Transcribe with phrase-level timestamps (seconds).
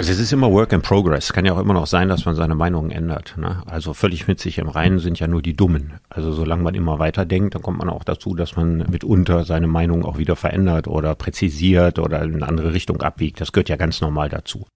[0.00, 1.30] Also es ist immer Work in Progress.
[1.34, 3.34] Kann ja auch immer noch sein, dass man seine Meinung ändert.
[3.36, 3.62] Ne?
[3.66, 6.00] Also völlig mit sich im Reinen sind ja nur die Dummen.
[6.08, 9.66] Also solange man immer weiter denkt, dann kommt man auch dazu, dass man mitunter seine
[9.66, 13.42] Meinung auch wieder verändert oder präzisiert oder in eine andere Richtung abbiegt.
[13.42, 14.66] Das gehört ja ganz normal dazu.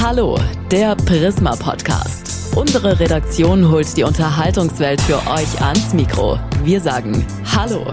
[0.00, 0.38] Hallo,
[0.70, 2.23] der Prisma Podcast.
[2.54, 6.38] Unsere Redaktion holt die Unterhaltungswelt für euch ans Mikro.
[6.62, 7.92] Wir sagen Hallo.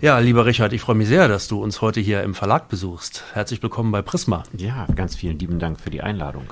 [0.00, 3.24] Ja, lieber Richard, ich freue mich sehr, dass du uns heute hier im Verlag besuchst.
[3.32, 4.44] Herzlich willkommen bei Prisma.
[4.56, 6.44] Ja, ganz vielen lieben Dank für die Einladung.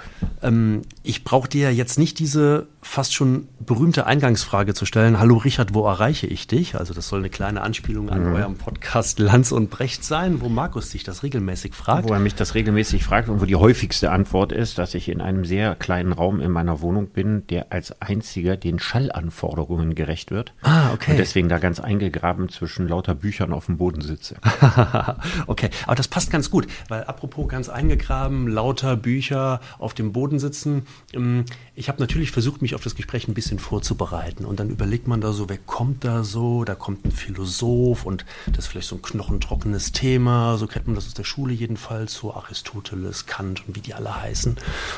[0.43, 5.19] Ähm, ich brauche dir jetzt nicht diese fast schon berühmte Eingangsfrage zu stellen.
[5.19, 6.77] Hallo Richard, wo erreiche ich dich?
[6.77, 8.35] Also das soll eine kleine Anspielung an mhm.
[8.35, 12.09] eurem Podcast Lanz und Brecht sein, wo Markus dich das regelmäßig fragt.
[12.09, 15.21] Wo er mich das regelmäßig fragt und wo die häufigste Antwort ist, dass ich in
[15.21, 20.53] einem sehr kleinen Raum in meiner Wohnung bin, der als einziger den Schallanforderungen gerecht wird.
[20.63, 21.13] Ah, okay.
[21.13, 24.37] Und deswegen da ganz eingegraben zwischen lauter Büchern auf dem Boden sitze.
[25.47, 30.39] okay, aber das passt ganz gut, weil apropos ganz eingegraben, lauter Bücher auf dem Boden
[30.39, 30.87] sitzen.
[31.15, 34.45] Ähm, ich habe natürlich versucht, mich auf das Gespräch ein bisschen vorzubereiten.
[34.45, 36.65] Und dann überlegt man da so, wer kommt da so?
[36.65, 40.57] Da kommt ein Philosoph und das ist vielleicht so ein knochentrockenes Thema.
[40.57, 44.21] So kennt man das aus der Schule jedenfalls, so Aristoteles, Kant und wie die alle
[44.21, 44.57] heißen.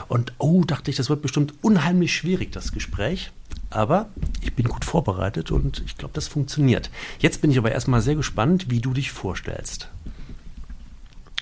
[0.09, 3.33] Und oh, dachte ich, das wird bestimmt unheimlich schwierig, das Gespräch.
[3.71, 4.09] Aber
[4.41, 6.91] ich bin gut vorbereitet und ich glaube, das funktioniert.
[7.19, 9.89] Jetzt bin ich aber erstmal sehr gespannt, wie du dich vorstellst.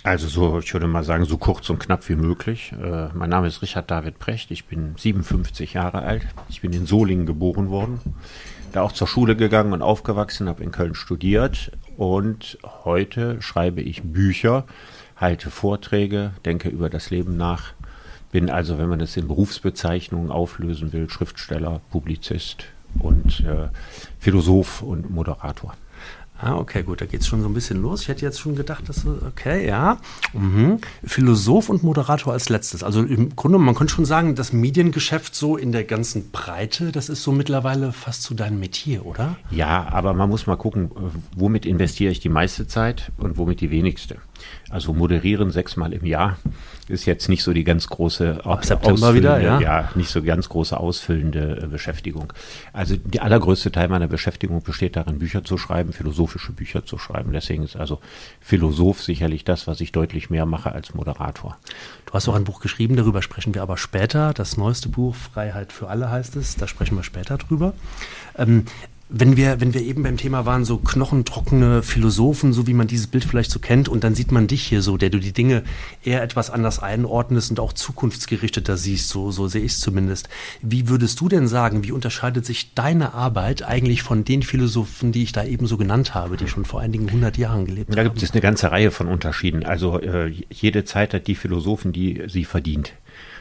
[0.05, 2.75] Also so, ich würde mal sagen, so kurz und knapp wie möglich.
[2.79, 6.27] Äh, mein Name ist Richard David Precht, ich bin 57 Jahre alt.
[6.51, 8.01] Ich bin in Solingen geboren worden,
[8.73, 14.03] da auch zur Schule gegangen und aufgewachsen, habe in Köln studiert und heute schreibe ich
[14.03, 14.67] Bücher,
[15.17, 17.73] halte Vorträge, denke über das Leben nach.
[18.31, 22.67] Bin also, wenn man das in Berufsbezeichnungen auflösen will, Schriftsteller, Publizist
[22.99, 23.69] und äh,
[24.19, 25.75] Philosoph und Moderator.
[26.45, 28.03] Ah, okay, gut, da geht es schon so ein bisschen los.
[28.03, 29.97] Ich hätte jetzt schon gedacht, dass, okay, ja.
[30.35, 30.79] Mhm.
[31.03, 32.83] Philosoph und Moderator als letztes.
[32.83, 37.09] Also im Grunde, man könnte schon sagen, das Mediengeschäft so in der ganzen Breite, das
[37.09, 39.37] ist so mittlerweile fast zu deinem Metier, oder?
[39.51, 40.91] Ja, aber man muss mal gucken,
[41.35, 44.17] womit investiere ich die meiste Zeit und womit die wenigste.
[44.71, 46.37] Also moderieren sechsmal im Jahr
[46.89, 49.61] ist jetzt nicht so die ganz große September wieder, ja?
[49.61, 52.33] ja, nicht so ganz große ausfüllende äh, Beschäftigung.
[52.73, 57.33] Also die allergrößte Teil meiner Beschäftigung besteht darin, Bücher zu schreiben, philosophische Bücher zu schreiben.
[57.33, 58.01] Deswegen ist also
[58.41, 61.57] Philosoph sicherlich das, was ich deutlich mehr mache als Moderator.
[62.07, 64.35] Du hast auch ein Buch geschrieben, darüber sprechen wir aber später.
[64.35, 67.73] Das neueste Buch, Freiheit für alle heißt es, da sprechen wir später drüber.
[68.37, 68.67] Ähm,
[69.17, 73.07] wenn wir, wenn wir eben beim Thema waren, so knochentrockene Philosophen, so wie man dieses
[73.07, 75.63] Bild vielleicht so kennt, und dann sieht man dich hier so, der du die Dinge
[76.03, 80.29] eher etwas anders einordnest und auch zukunftsgerichteter siehst, so, so sehe ich es zumindest.
[80.63, 85.23] Wie würdest du denn sagen, wie unterscheidet sich deine Arbeit eigentlich von den Philosophen, die
[85.23, 87.97] ich da eben so genannt habe, die schon vor einigen hundert Jahren gelebt haben?
[87.97, 89.65] Da gibt es eine ganze Reihe von Unterschieden.
[89.65, 92.95] Also äh, jede Zeit hat die Philosophen, die sie verdient.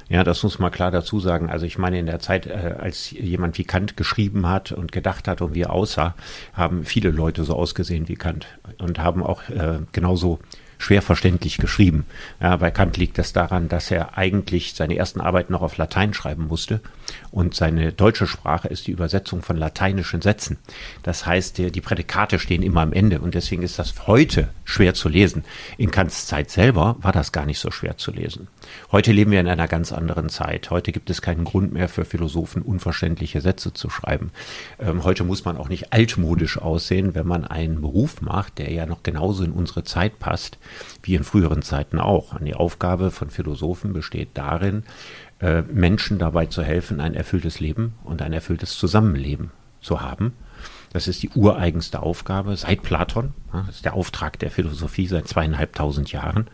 [0.09, 1.49] Ja, das muss man klar dazu sagen.
[1.49, 5.27] Also ich meine, in der Zeit, äh, als jemand wie Kant geschrieben hat und gedacht
[5.27, 6.15] hat und wie er aussah,
[6.53, 8.47] haben viele Leute so ausgesehen wie Kant
[8.79, 10.39] und haben auch äh, genauso
[10.83, 12.05] schwer verständlich geschrieben.
[12.41, 16.13] Ja, bei Kant liegt das daran, dass er eigentlich seine ersten Arbeiten noch auf Latein
[16.13, 16.81] schreiben musste
[17.31, 20.57] und seine deutsche Sprache ist die Übersetzung von lateinischen Sätzen.
[21.01, 25.07] Das heißt, die Prädikate stehen immer am Ende und deswegen ist das heute schwer zu
[25.07, 25.45] lesen.
[25.77, 28.49] In Kants Zeit selber war das gar nicht so schwer zu lesen.
[28.91, 30.69] Heute leben wir in einer ganz anderen Zeit.
[30.69, 34.31] Heute gibt es keinen Grund mehr für Philosophen, unverständliche Sätze zu schreiben.
[34.79, 38.85] Ähm, heute muss man auch nicht altmodisch aussehen, wenn man einen Beruf macht, der ja
[38.85, 40.57] noch genauso in unsere Zeit passt,
[41.01, 42.39] wie in früheren Zeiten auch.
[42.39, 44.83] Und die Aufgabe von Philosophen besteht darin,
[45.39, 49.51] äh, Menschen dabei zu helfen, ein erfülltes Leben und ein erfülltes Zusammenleben
[49.81, 50.33] zu haben.
[50.93, 53.33] Das ist die ureigenste Aufgabe seit Platon.
[53.51, 56.47] Das ist der Auftrag der Philosophie seit zweieinhalbtausend Jahren.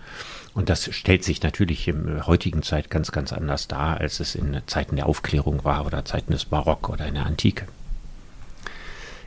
[0.54, 4.62] Und das stellt sich natürlich in heutigen Zeit ganz, ganz anders dar, als es in
[4.66, 7.66] Zeiten der Aufklärung war oder Zeiten des Barock oder in der Antike.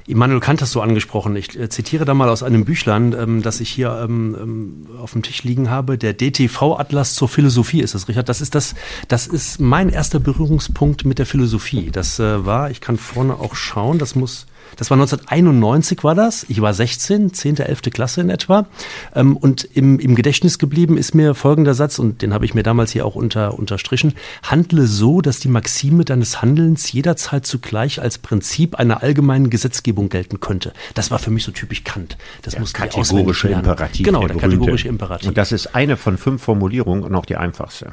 [0.06, 1.36] Immanuel Kant hast du angesprochen.
[1.36, 5.12] Ich äh, zitiere da mal aus einem Büchlein, ähm, das ich hier ähm, ähm auf
[5.12, 5.96] dem Tisch liegen habe.
[5.96, 8.28] Der DTV-Atlas zur Philosophie ist das, Richard.
[8.28, 8.74] Das ist das,
[9.08, 11.90] das ist mein erster Berührungspunkt mit der Philosophie.
[11.92, 16.44] Das äh, war, ich kann vorne auch schauen, das muss das war 1991 war das.
[16.48, 17.82] Ich war 16, 10., 11.
[17.92, 18.66] Klasse in etwa.
[19.14, 22.62] Ähm, und im, im Gedächtnis geblieben ist mir folgender Satz, und den habe ich mir
[22.62, 24.14] damals hier auch unter, unterstrichen.
[24.42, 30.40] Handle so, dass die Maxime deines Handelns jederzeit zugleich als Prinzip einer allgemeinen Gesetzgebung gelten
[30.40, 30.72] könnte.
[30.94, 32.16] Das war für mich so typisch Kant.
[32.42, 34.04] Das der muss kategorische Imperativ.
[34.04, 35.28] Genau, der, der kategorische Imperativ.
[35.28, 37.92] Und das ist eine von fünf Formulierungen und auch die einfachste.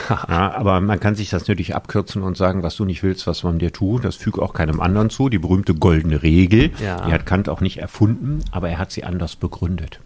[0.08, 3.42] ja, aber man kann sich das natürlich abkürzen und sagen, was du nicht willst, was
[3.42, 4.04] man dir tut.
[4.04, 5.28] Das fügt auch keinem anderen zu.
[5.28, 7.06] Die berühmte goldene Regel, ja.
[7.06, 10.00] die hat Kant auch nicht erfunden, aber er hat sie anders begründet.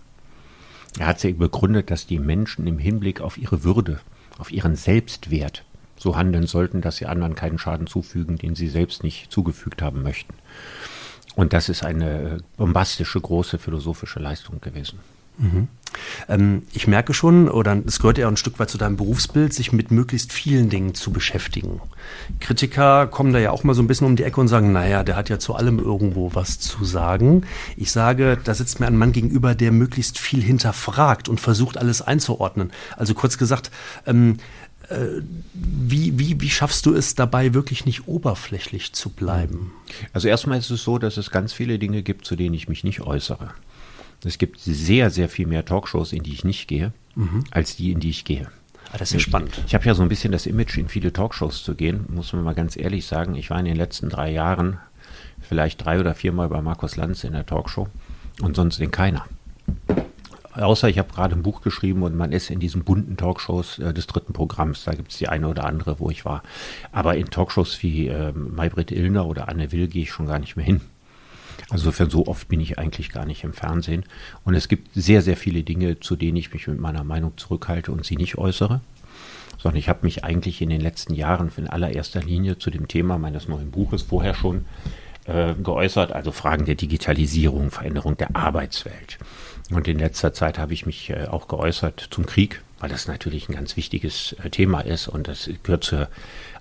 [0.99, 4.01] Er hat sie begründet, dass die Menschen im Hinblick auf ihre Würde,
[4.39, 5.65] auf ihren Selbstwert
[5.97, 10.03] so handeln sollten, dass sie anderen keinen Schaden zufügen, den sie selbst nicht zugefügt haben
[10.03, 10.35] möchten.
[11.37, 14.99] Und das ist eine bombastische, große philosophische Leistung gewesen.
[15.41, 15.69] Mhm.
[16.29, 19.73] Ähm, ich merke schon, oder es gehört ja ein Stück weit zu deinem Berufsbild, sich
[19.73, 21.81] mit möglichst vielen Dingen zu beschäftigen.
[22.39, 25.03] Kritiker kommen da ja auch mal so ein bisschen um die Ecke und sagen, naja,
[25.03, 27.45] der hat ja zu allem irgendwo was zu sagen.
[27.77, 32.03] Ich sage, da sitzt mir ein Mann gegenüber, der möglichst viel hinterfragt und versucht, alles
[32.03, 32.73] einzuordnen.
[32.97, 33.71] Also kurz gesagt,
[34.07, 34.37] ähm,
[34.89, 35.23] äh,
[35.55, 39.73] wie, wie, wie schaffst du es dabei, wirklich nicht oberflächlich zu bleiben?
[40.13, 42.85] Also erstmal ist es so, dass es ganz viele Dinge gibt, zu denen ich mich
[42.85, 43.51] nicht äußere.
[44.25, 47.45] Es gibt sehr, sehr viel mehr Talkshows, in die ich nicht gehe, mhm.
[47.51, 48.49] als die, in die ich gehe.
[48.93, 49.63] Ah, das ist ja spannend.
[49.67, 52.43] Ich habe ja so ein bisschen das Image, in viele Talkshows zu gehen, muss man
[52.43, 53.35] mal ganz ehrlich sagen.
[53.37, 54.79] Ich war in den letzten drei Jahren
[55.41, 57.89] vielleicht drei oder viermal bei Markus Lanz in der Talkshow
[58.43, 59.27] und sonst in keiner.
[60.53, 63.95] Außer ich habe gerade ein Buch geschrieben und man ist in diesen bunten Talkshows äh,
[63.95, 64.85] des dritten Programms.
[64.85, 66.43] Da gibt es die eine oder andere, wo ich war.
[66.91, 70.57] Aber in Talkshows wie äh, Maybrit Illner oder Anne Will gehe ich schon gar nicht
[70.57, 70.81] mehr hin.
[71.69, 74.05] Also insofern so oft bin ich eigentlich gar nicht im Fernsehen.
[74.45, 77.93] Und es gibt sehr, sehr viele Dinge, zu denen ich mich mit meiner Meinung zurückhalte
[77.93, 78.81] und sie nicht äußere.
[79.59, 83.19] Sondern ich habe mich eigentlich in den letzten Jahren in allererster Linie zu dem Thema
[83.19, 84.65] meines neuen Buches vorher schon
[85.27, 89.19] äh, geäußert, also Fragen der Digitalisierung, Veränderung der Arbeitswelt.
[89.71, 93.49] Und in letzter Zeit habe ich mich äh, auch geäußert zum Krieg, weil das natürlich
[93.49, 96.09] ein ganz wichtiges äh, Thema ist und das gehört zur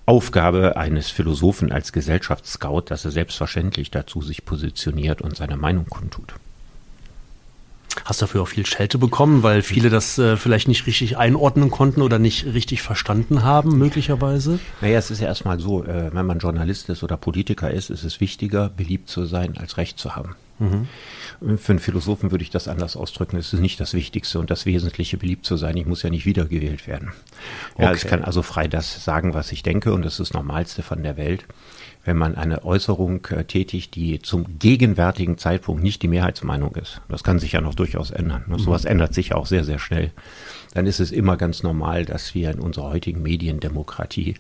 [0.09, 6.33] Aufgabe eines Philosophen als Gesellschaftsscout, dass er selbstverständlich dazu sich positioniert und seine Meinung kundtut.
[8.05, 12.01] Hast dafür auch viel Schelte bekommen, weil viele das äh, vielleicht nicht richtig einordnen konnten
[12.01, 14.57] oder nicht richtig verstanden haben, möglicherweise?
[14.81, 18.03] Naja, es ist ja erstmal so, äh, wenn man Journalist ist oder Politiker ist, ist
[18.03, 20.35] es wichtiger, beliebt zu sein, als Recht zu haben.
[20.59, 20.87] Mhm.
[21.57, 23.37] Für einen Philosophen würde ich das anders ausdrücken.
[23.37, 25.77] Es ist nicht das Wichtigste und das Wesentliche, beliebt zu sein.
[25.77, 27.13] Ich muss ja nicht wiedergewählt werden.
[27.77, 27.97] Ja, okay.
[27.97, 31.01] ich kann also frei das sagen, was ich denke und das ist das Normalste von
[31.01, 31.45] der Welt.
[32.03, 37.23] Wenn man eine Äußerung äh, tätigt, die zum gegenwärtigen Zeitpunkt nicht die Mehrheitsmeinung ist, das
[37.23, 38.45] kann sich ja noch durchaus ändern.
[38.47, 38.55] Ne?
[38.55, 38.59] Mhm.
[38.59, 40.11] Sowas ändert sich auch sehr, sehr schnell.
[40.73, 44.35] Dann ist es immer ganz normal, dass wir in unserer heutigen Mediendemokratie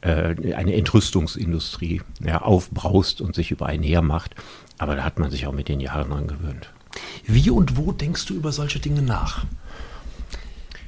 [0.00, 4.34] äh, eine Entrüstungsindustrie ja, aufbraust und sich über einen hermacht.
[4.78, 6.70] Aber da hat man sich auch mit den Jahren dran gewöhnt.
[7.26, 9.44] Wie und wo denkst du über solche Dinge nach?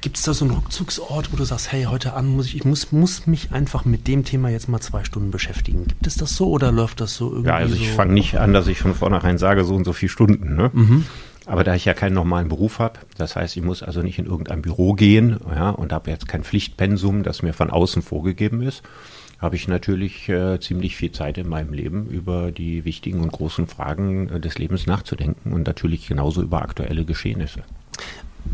[0.01, 2.65] Gibt es da so einen Rückzugsort, wo du sagst, hey, heute an muss ich, ich
[2.65, 5.85] muss, muss mich einfach mit dem Thema jetzt mal zwei Stunden beschäftigen.
[5.87, 7.49] Gibt es das so oder läuft das so irgendwie?
[7.49, 7.95] Ja, also ich so?
[7.95, 10.55] fange nicht an, dass ich von vornherein sage, so und so viele Stunden.
[10.55, 10.69] Ne?
[10.71, 11.05] Mhm.
[11.47, 14.25] Aber da ich ja keinen normalen Beruf habe, das heißt, ich muss also nicht in
[14.27, 18.83] irgendein Büro gehen ja, und habe jetzt kein Pflichtpensum, das mir von außen vorgegeben ist,
[19.39, 23.67] habe ich natürlich äh, ziemlich viel Zeit in meinem Leben über die wichtigen und großen
[23.67, 27.63] Fragen äh, des Lebens nachzudenken und natürlich genauso über aktuelle Geschehnisse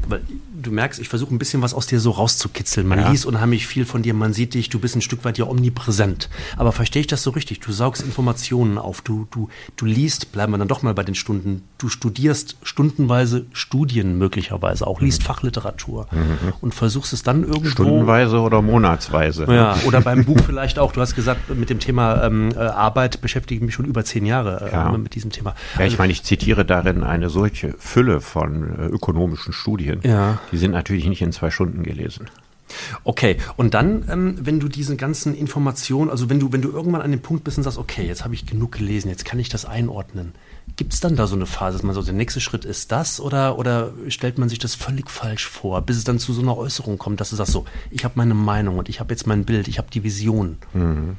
[0.07, 0.21] weil
[0.61, 2.87] du merkst, ich versuche ein bisschen was aus dir so rauszukitzeln.
[2.87, 3.11] Man ja.
[3.11, 6.29] liest unheimlich viel von dir, man sieht dich, du bist ein Stück weit ja omnipräsent.
[6.57, 7.59] Aber verstehe ich das so richtig?
[7.59, 11.15] Du saugst Informationen auf, du, du, du liest, bleiben wir dann doch mal bei den
[11.15, 15.25] Stunden, du studierst stundenweise Studien möglicherweise, auch liest mhm.
[15.25, 16.53] Fachliteratur mhm.
[16.61, 17.69] und versuchst es dann irgendwo.
[17.69, 19.45] Stundenweise oder monatsweise.
[19.49, 20.93] Ja, oder beim Buch vielleicht auch.
[20.93, 24.25] Du hast gesagt, mit dem Thema ähm, äh, Arbeit beschäftige ich mich schon über zehn
[24.25, 24.91] Jahre äh, ja.
[24.97, 25.55] mit diesem Thema.
[25.75, 29.99] Ja, ich also, meine, ich zitiere darin eine solche Fülle von äh, ökonomischen Studien Studien.
[30.03, 30.39] Ja.
[30.51, 32.29] Die sind natürlich nicht in zwei Stunden gelesen.
[33.03, 37.01] Okay, und dann, ähm, wenn du diese ganzen Informationen, also wenn du, wenn du irgendwann
[37.01, 39.49] an dem Punkt bist und sagst, okay, jetzt habe ich genug gelesen, jetzt kann ich
[39.49, 40.33] das einordnen,
[40.75, 43.19] gibt es dann da so eine Phase, dass man so, der nächste Schritt ist das
[43.19, 46.57] oder, oder stellt man sich das völlig falsch vor, bis es dann zu so einer
[46.57, 49.45] Äußerung kommt, dass du sagst, so, ich habe meine Meinung und ich habe jetzt mein
[49.45, 50.57] Bild, ich habe die Vision.
[50.73, 51.17] Mhm.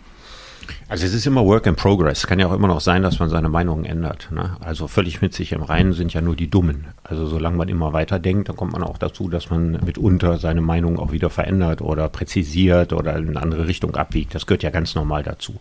[0.89, 2.27] Also es ist immer Work in Progress.
[2.27, 4.29] Kann ja auch immer noch sein, dass man seine Meinung ändert.
[4.31, 4.57] Ne?
[4.61, 6.87] Also völlig mit sich im Reinen sind ja nur die Dummen.
[7.03, 10.61] Also solange man immer weiter denkt, dann kommt man auch dazu, dass man mitunter seine
[10.61, 14.35] Meinung auch wieder verändert oder präzisiert oder in eine andere Richtung abbiegt.
[14.35, 15.55] Das gehört ja ganz normal dazu.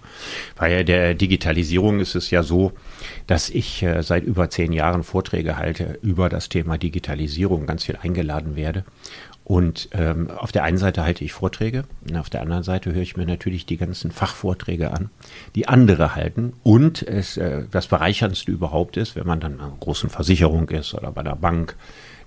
[0.56, 2.74] Bei der Digitalisierung ist es ja so,
[3.28, 7.98] dass ich äh, seit über zehn Jahren Vorträge halte über das Thema Digitalisierung, ganz viel
[8.02, 8.84] eingeladen werde.
[9.46, 11.84] Und ähm, auf der einen Seite halte ich Vorträge
[12.16, 15.10] auf der anderen Seite höre ich mir natürlich die ganzen Fachvorträge an,
[15.56, 16.54] die andere halten.
[16.64, 20.94] Und es, äh, das Bereicherndste überhaupt ist, wenn man dann in einer großen Versicherung ist
[20.94, 21.76] oder bei der Bank,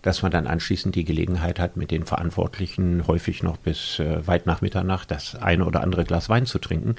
[0.06, 4.46] dass man dann anschließend die Gelegenheit hat, mit den Verantwortlichen häufig noch bis äh, weit
[4.46, 6.94] nach Mitternacht das eine oder andere Glas Wein zu trinken.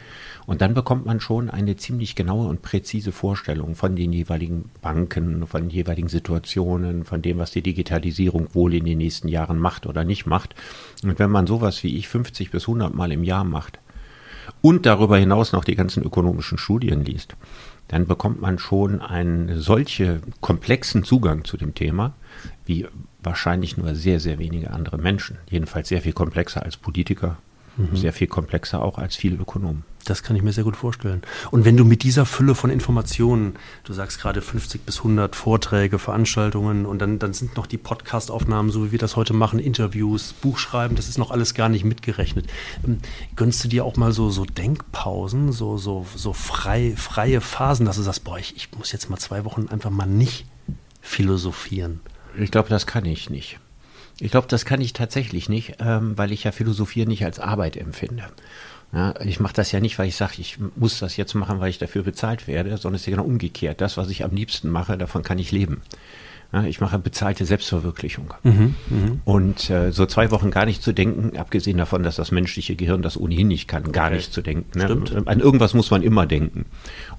[0.45, 5.47] Und dann bekommt man schon eine ziemlich genaue und präzise Vorstellung von den jeweiligen Banken,
[5.47, 9.85] von den jeweiligen Situationen, von dem, was die Digitalisierung wohl in den nächsten Jahren macht
[9.85, 10.53] oder nicht macht.
[11.01, 13.79] Und wenn man sowas wie ich 50 bis 100 Mal im Jahr macht
[14.61, 17.35] und darüber hinaus noch die ganzen ökonomischen Studien liest,
[17.87, 22.13] dann bekommt man schon einen solche komplexen Zugang zu dem Thema,
[22.65, 22.85] wie
[23.23, 25.37] wahrscheinlich nur sehr, sehr wenige andere Menschen.
[25.49, 27.37] Jedenfalls sehr viel komplexer als Politiker,
[27.77, 27.95] mhm.
[27.95, 29.83] sehr viel komplexer auch als viele Ökonomen.
[30.09, 31.21] Das kann ich mir sehr gut vorstellen.
[31.51, 35.99] Und wenn du mit dieser Fülle von Informationen, du sagst gerade 50 bis 100 Vorträge,
[35.99, 40.31] Veranstaltungen und dann, dann sind noch die Podcast-Aufnahmen, so wie wir das heute machen, Interviews,
[40.33, 42.47] Buchschreiben, das ist noch alles gar nicht mitgerechnet.
[42.85, 42.99] Ähm,
[43.35, 47.97] gönnst du dir auch mal so, so Denkpausen, so, so, so frei, freie Phasen, dass
[47.97, 50.45] du sagst, boah, ich, ich muss jetzt mal zwei Wochen einfach mal nicht
[51.01, 51.99] philosophieren?
[52.39, 53.59] Ich glaube, das kann ich nicht.
[54.19, 57.77] Ich glaube, das kann ich tatsächlich nicht, ähm, weil ich ja Philosophie nicht als Arbeit
[57.77, 58.25] empfinde.
[58.93, 61.69] Ja, ich mache das ja nicht, weil ich sage, ich muss das jetzt machen, weil
[61.69, 63.81] ich dafür bezahlt werde, sondern es ist ja genau umgekehrt.
[63.81, 65.81] Das, was ich am liebsten mache, davon kann ich leben.
[66.53, 68.33] Ja, ich mache bezahlte Selbstverwirklichung.
[68.43, 69.11] Mhm, mh.
[69.25, 73.01] Und äh, so zwei Wochen gar nicht zu denken, abgesehen davon, dass das menschliche Gehirn
[73.01, 74.15] das ohnehin nicht kann, gar okay.
[74.15, 74.79] nicht zu denken.
[74.79, 74.85] Ne?
[74.85, 75.27] Stimmt.
[75.27, 76.65] An irgendwas muss man immer denken.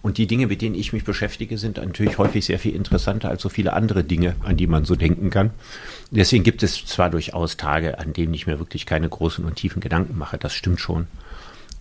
[0.00, 3.42] Und die Dinge, mit denen ich mich beschäftige, sind natürlich häufig sehr viel interessanter als
[3.42, 5.50] so viele andere Dinge, an die man so denken kann.
[6.10, 9.80] Deswegen gibt es zwar durchaus Tage, an denen ich mir wirklich keine großen und tiefen
[9.80, 11.06] Gedanken mache, das stimmt schon.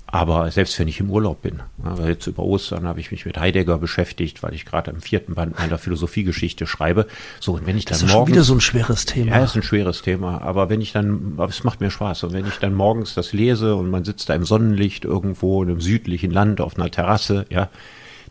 [0.10, 3.38] Aber selbst wenn ich im Urlaub bin, also jetzt über Ostern habe ich mich mit
[3.38, 7.08] Heidegger beschäftigt, weil ich gerade im vierten Band meiner Philosophiegeschichte schreibe.
[7.42, 9.36] So, und wenn ich dann das ist morgens, schon wieder so ein schweres Thema.
[9.36, 10.42] Ja, ist ein schweres Thema.
[10.42, 12.24] Aber wenn ich dann, aber es macht mir Spaß.
[12.24, 15.70] Und wenn ich dann morgens das lese und man sitzt da im Sonnenlicht irgendwo in
[15.70, 17.70] einem südlichen Land auf einer Terrasse, ja,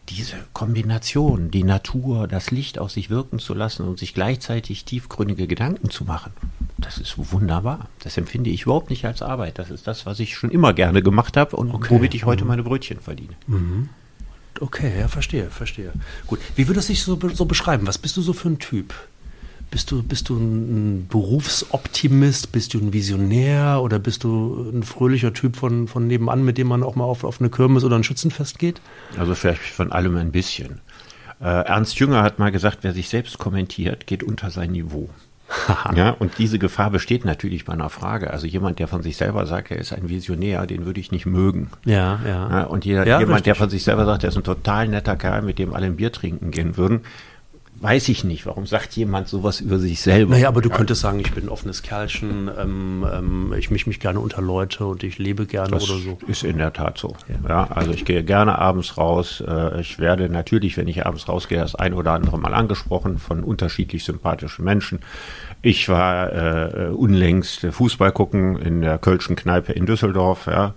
[0.09, 5.47] diese Kombination, die Natur, das Licht auf sich wirken zu lassen und sich gleichzeitig tiefgründige
[5.47, 6.33] Gedanken zu machen,
[6.79, 7.89] das ist wunderbar.
[8.01, 9.59] Das empfinde ich überhaupt nicht als Arbeit.
[9.59, 11.89] Das ist das, was ich schon immer gerne gemacht habe und okay.
[11.91, 12.49] womit ich heute mhm.
[12.49, 13.35] meine Brötchen verdiene.
[13.47, 13.89] Mhm.
[14.61, 15.93] Okay, ja, verstehe, verstehe.
[16.27, 16.41] Gut.
[16.55, 17.87] Wie würdest du dich so, so beschreiben?
[17.87, 18.95] Was bist du so für ein Typ?
[19.71, 22.53] Bist du, bist du ein Berufsoptimist?
[22.53, 23.81] Bist du ein Visionär?
[23.83, 27.25] Oder bist du ein fröhlicher Typ von, von nebenan, mit dem man auch mal auf,
[27.25, 28.81] auf eine Kirmes oder ein Schützenfest geht?
[29.19, 30.81] Also vielleicht von allem ein bisschen.
[31.41, 35.11] Äh, Ernst Jünger hat mal gesagt, wer sich selbst kommentiert, geht unter sein Niveau.
[35.95, 38.31] ja, und diese Gefahr besteht natürlich bei einer Frage.
[38.31, 41.27] Also jemand, der von sich selber sagt, er ist ein Visionär, den würde ich nicht
[41.27, 41.71] mögen.
[41.85, 42.51] Ja, ja.
[42.51, 43.45] ja und jeder, ja, jemand, richtig.
[43.45, 45.97] der von sich selber sagt, er ist ein total netter Kerl, mit dem alle ein
[45.97, 47.03] Bier trinken gehen würden,
[47.81, 48.47] weiß ich nicht.
[48.47, 50.33] Warum sagt jemand sowas über sich selber?
[50.33, 54.01] Naja, aber du könntest sagen, ich bin ein offenes Kerlchen, ähm, ähm, ich mische mich
[54.01, 56.19] gerne unter Leute und ich lebe gerne das oder so.
[56.27, 57.15] Ist in der Tat so.
[57.29, 57.49] Ja.
[57.49, 57.71] ja.
[57.71, 59.43] also ich gehe gerne abends raus.
[59.47, 63.45] Äh, ich werde natürlich, wenn ich abends rausgehe, das ein oder andere Mal angesprochen von
[63.45, 65.01] unterschiedlich sympathischen Menschen.
[65.63, 70.75] Ich war äh, unlängst Fußball gucken in der Kölschen Kneipe in Düsseldorf, ja.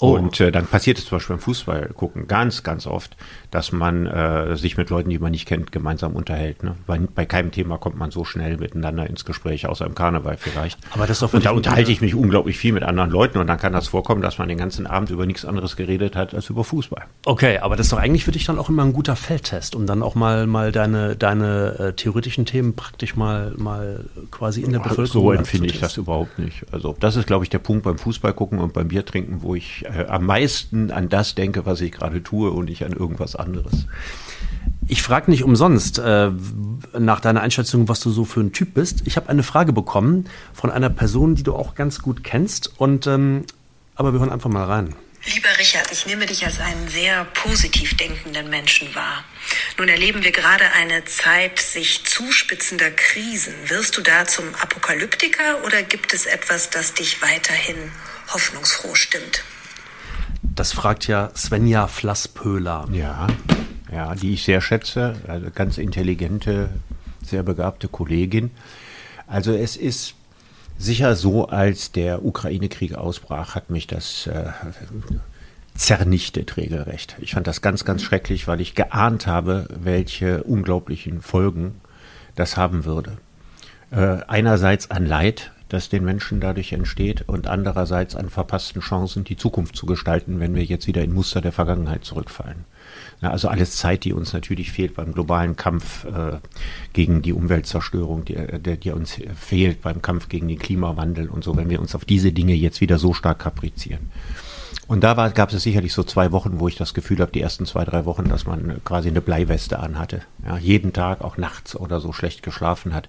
[0.00, 0.12] Oh.
[0.12, 3.16] Und äh, dann passiert es zum Beispiel beim Fußball gucken ganz, ganz oft,
[3.50, 6.62] dass man äh, sich mit Leuten, die man nicht kennt, gemeinsam unterhält.
[6.62, 6.76] Ne?
[6.86, 10.78] Bei, bei keinem Thema kommt man so schnell miteinander ins Gespräch, außer im Karneval vielleicht.
[10.92, 13.46] Aber das ist doch und da unterhalte ich mich unglaublich viel mit anderen Leuten und
[13.46, 16.48] dann kann das vorkommen, dass man den ganzen Abend über nichts anderes geredet hat als
[16.48, 17.04] über Fußball.
[17.24, 19.86] Okay, aber das ist doch eigentlich für dich dann auch immer ein guter Feldtest, um
[19.86, 24.80] dann auch mal, mal deine, deine äh, theoretischen Themen praktisch mal, mal quasi in der
[24.80, 26.64] Bevölkerung So empfinde ich das überhaupt nicht.
[26.72, 29.54] Also das ist, glaube ich, der Punkt beim Fußball gucken und beim Bier trinken, wo
[29.54, 33.36] ich äh, am meisten an das denke, was ich gerade tue und nicht an irgendwas
[33.36, 33.86] anderes.
[34.86, 36.30] Ich frage nicht umsonst äh,
[36.98, 39.02] nach deiner Einschätzung, was du so für ein Typ bist.
[39.04, 42.80] Ich habe eine Frage bekommen von einer Person, die du auch ganz gut kennst.
[42.80, 43.44] Und ähm,
[43.94, 44.94] aber wir hören einfach mal rein.
[45.34, 49.24] Lieber Richard, ich nehme dich als einen sehr positiv denkenden Menschen wahr.
[49.76, 53.52] Nun erleben wir gerade eine Zeit sich zuspitzender Krisen.
[53.66, 57.76] Wirst du da zum Apokalyptiker oder gibt es etwas, das dich weiterhin
[58.32, 59.42] hoffnungsfroh stimmt?
[60.58, 62.88] Das fragt ja Svenja Flasspöhler.
[62.90, 63.28] Ja,
[63.92, 65.14] ja, die ich sehr schätze.
[65.28, 66.70] Also ganz intelligente,
[67.24, 68.50] sehr begabte Kollegin.
[69.28, 70.16] Also es ist
[70.76, 74.46] sicher so, als der Ukraine-Krieg ausbrach, hat mich das äh,
[75.76, 77.14] zernichtet regelrecht.
[77.20, 81.80] Ich fand das ganz, ganz schrecklich, weil ich geahnt habe, welche unglaublichen Folgen
[82.34, 83.18] das haben würde.
[83.92, 89.36] Äh, einerseits an Leid, das den Menschen dadurch entsteht und andererseits an verpassten Chancen, die
[89.36, 92.64] Zukunft zu gestalten, wenn wir jetzt wieder in Muster der Vergangenheit zurückfallen.
[93.20, 96.38] Ja, also alles Zeit, die uns natürlich fehlt beim globalen Kampf äh,
[96.92, 101.44] gegen die Umweltzerstörung, die, äh, der, die uns fehlt beim Kampf gegen den Klimawandel und
[101.44, 104.10] so, wenn wir uns auf diese Dinge jetzt wieder so stark kaprizieren.
[104.86, 107.40] Und da war, gab es sicherlich so zwei Wochen, wo ich das Gefühl habe, die
[107.40, 110.22] ersten zwei, drei Wochen, dass man quasi eine Bleiweste anhatte.
[110.44, 113.08] Ja, jeden Tag, auch nachts oder so schlecht geschlafen hat.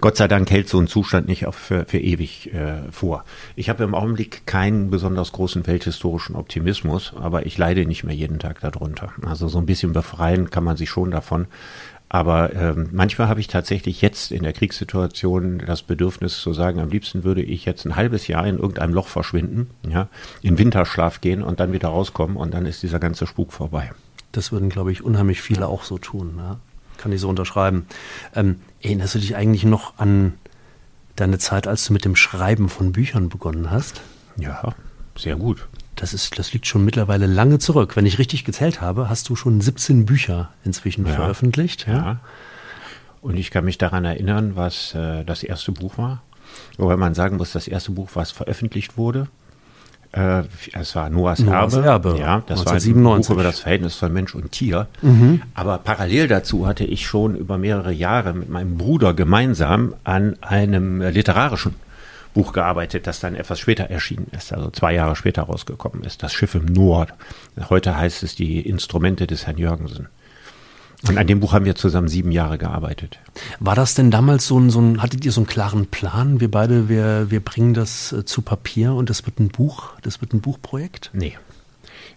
[0.00, 3.24] Gott sei Dank hält so ein Zustand nicht auf für, für ewig äh, vor.
[3.54, 8.38] Ich habe im Augenblick keinen besonders großen welthistorischen Optimismus, aber ich leide nicht mehr jeden
[8.38, 9.12] Tag darunter.
[9.26, 11.46] Also so ein bisschen befreien kann man sich schon davon.
[12.08, 16.90] Aber ähm, manchmal habe ich tatsächlich jetzt in der Kriegssituation das Bedürfnis zu sagen, am
[16.90, 20.08] liebsten würde ich jetzt ein halbes Jahr in irgendeinem Loch verschwinden, ja,
[20.42, 23.90] in Winterschlaf gehen und dann wieder rauskommen und dann ist dieser ganze Spuk vorbei.
[24.32, 26.34] Das würden, glaube ich, unheimlich viele auch so tun.
[26.36, 26.58] Ja?
[26.98, 27.86] Kann ich so unterschreiben.
[28.34, 30.34] Ähm, erinnerst du dich eigentlich noch an
[31.16, 34.02] deine Zeit, als du mit dem Schreiben von Büchern begonnen hast?
[34.36, 34.74] Ja,
[35.16, 35.66] sehr gut.
[35.96, 37.96] Das, ist, das liegt schon mittlerweile lange zurück.
[37.96, 41.86] Wenn ich richtig gezählt habe, hast du schon 17 Bücher inzwischen ja, veröffentlicht.
[41.86, 41.94] Ja?
[41.94, 42.20] ja.
[43.20, 46.22] Und ich kann mich daran erinnern, was äh, das erste Buch war.
[46.76, 49.28] Wobei man sagen muss, das erste Buch, was veröffentlicht wurde,
[50.12, 51.86] äh, es war Noahs, Noahs Erbe.
[51.86, 52.18] Erbe.
[52.18, 53.04] Ja, das 1997.
[53.04, 54.86] war ein Buch über das Verhältnis von Mensch und Tier.
[55.02, 55.42] Mhm.
[55.54, 61.00] Aber parallel dazu hatte ich schon über mehrere Jahre mit meinem Bruder gemeinsam an einem
[61.00, 61.74] literarischen
[62.34, 66.22] Buch gearbeitet, das dann etwas später erschienen ist, also zwei Jahre später rausgekommen ist.
[66.22, 67.14] Das Schiff im Nord.
[67.70, 70.08] Heute heißt es die Instrumente des Herrn Jürgensen.
[71.08, 73.18] Und an dem Buch haben wir zusammen sieben Jahre gearbeitet.
[73.60, 76.40] War das denn damals so ein, so ein hattet ihr so einen klaren Plan?
[76.40, 80.20] Wir beide, wir, wir bringen das äh, zu Papier und das wird ein Buch, das
[80.20, 81.10] wird ein Buchprojekt?
[81.12, 81.36] Nee.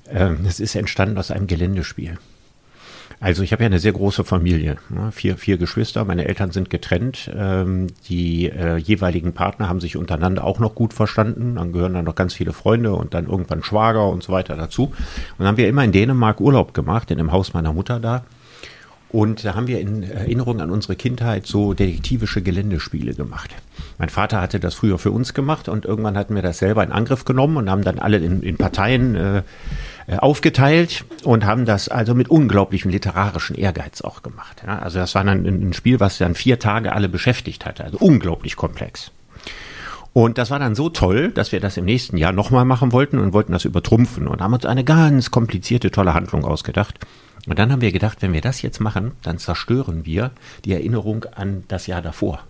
[0.09, 2.17] Ähm, es ist entstanden aus einem Geländespiel.
[3.19, 5.11] Also ich habe ja eine sehr große Familie, ne?
[5.11, 10.43] vier, vier Geschwister, meine Eltern sind getrennt, ähm, die äh, jeweiligen Partner haben sich untereinander
[10.43, 14.07] auch noch gut verstanden, dann gehören dann noch ganz viele Freunde und dann irgendwann Schwager
[14.09, 14.83] und so weiter dazu.
[14.83, 14.95] Und
[15.39, 18.23] dann haben wir immer in Dänemark Urlaub gemacht, in dem Haus meiner Mutter da.
[19.09, 23.55] Und da haben wir in Erinnerung an unsere Kindheit so detektivische Geländespiele gemacht.
[23.97, 26.91] Mein Vater hatte das früher für uns gemacht und irgendwann hatten wir das selber in
[26.91, 29.43] Angriff genommen und haben dann alle in, in Parteien äh,
[30.07, 34.61] äh, aufgeteilt und haben das also mit unglaublichem literarischen Ehrgeiz auch gemacht.
[34.65, 37.97] Ja, also das war dann ein Spiel, was dann vier Tage alle beschäftigt hatte, also
[37.99, 39.11] unglaublich komplex.
[40.13, 43.19] Und das war dann so toll, dass wir das im nächsten Jahr nochmal machen wollten
[43.19, 46.99] und wollten das übertrumpfen und haben uns eine ganz komplizierte, tolle Handlung ausgedacht.
[47.47, 50.31] Und dann haben wir gedacht, wenn wir das jetzt machen, dann zerstören wir
[50.65, 52.43] die Erinnerung an das Jahr davor.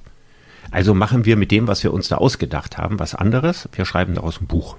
[0.71, 3.69] Also machen wir mit dem, was wir uns da ausgedacht haben, was anderes.
[3.71, 4.77] Wir schreiben daraus ein Buch.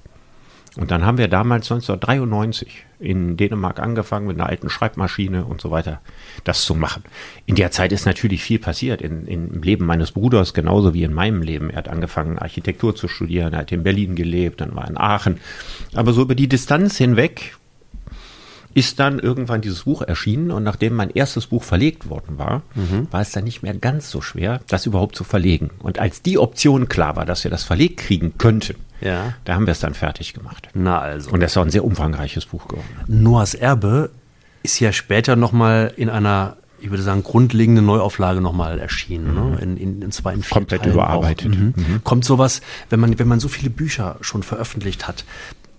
[0.77, 5.71] Und dann haben wir damals 1993 in Dänemark angefangen mit einer alten Schreibmaschine und so
[5.71, 6.01] weiter,
[6.45, 7.05] das zu machen.
[7.47, 11.05] In der Zeit ist natürlich viel passiert in, in, im Leben meines Bruders, genauso wie
[11.05, 11.71] in meinem Leben.
[11.71, 14.99] Er hat angefangen, Architektur zu studieren, er hat in Berlin gelebt, dann war er in
[14.99, 15.41] Aachen.
[15.95, 17.57] Aber so über die Distanz hinweg
[18.79, 23.09] ist dann irgendwann dieses Buch erschienen und nachdem mein erstes Buch verlegt worden war, mhm.
[23.11, 25.71] war es dann nicht mehr ganz so schwer, das überhaupt zu verlegen.
[25.81, 29.35] Und als die Option klar war, dass wir das verlegt kriegen könnten, ja.
[29.45, 30.69] da haben wir es dann fertig gemacht.
[30.75, 31.33] Na also.
[31.33, 32.87] Und das war ein sehr umfangreiches Buch geworden.
[33.09, 34.11] Noahs Erbe
[34.62, 39.41] ist ja später nochmal in einer ich würde sagen, grundlegende Neuauflage nochmal erschienen, ne?
[39.41, 39.51] mhm.
[39.51, 39.59] ne?
[39.61, 41.49] in, in, in zwei, in vier Komplett Teilen überarbeitet.
[41.49, 41.75] Mhm.
[41.75, 42.05] Mhm.
[42.05, 45.25] Kommt sowas, wenn man, wenn man so viele Bücher schon veröffentlicht hat,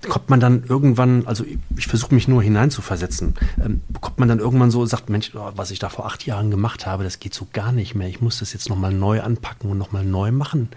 [0.08, 4.40] kommt man dann irgendwann, also ich, ich versuche mich nur hineinzuversetzen, ähm, kommt man dann
[4.40, 7.34] irgendwann so, sagt, Mensch, oh, was ich da vor acht Jahren gemacht habe, das geht
[7.34, 8.08] so gar nicht mehr.
[8.08, 10.70] Ich muss das jetzt nochmal neu anpacken und nochmal neu machen.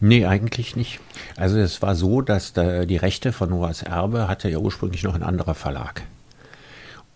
[0.00, 1.00] Nee, eigentlich nicht.
[1.36, 5.14] Also es war so, dass da die Rechte von Noahs Erbe hatte ja ursprünglich noch
[5.14, 6.02] ein anderer Verlag.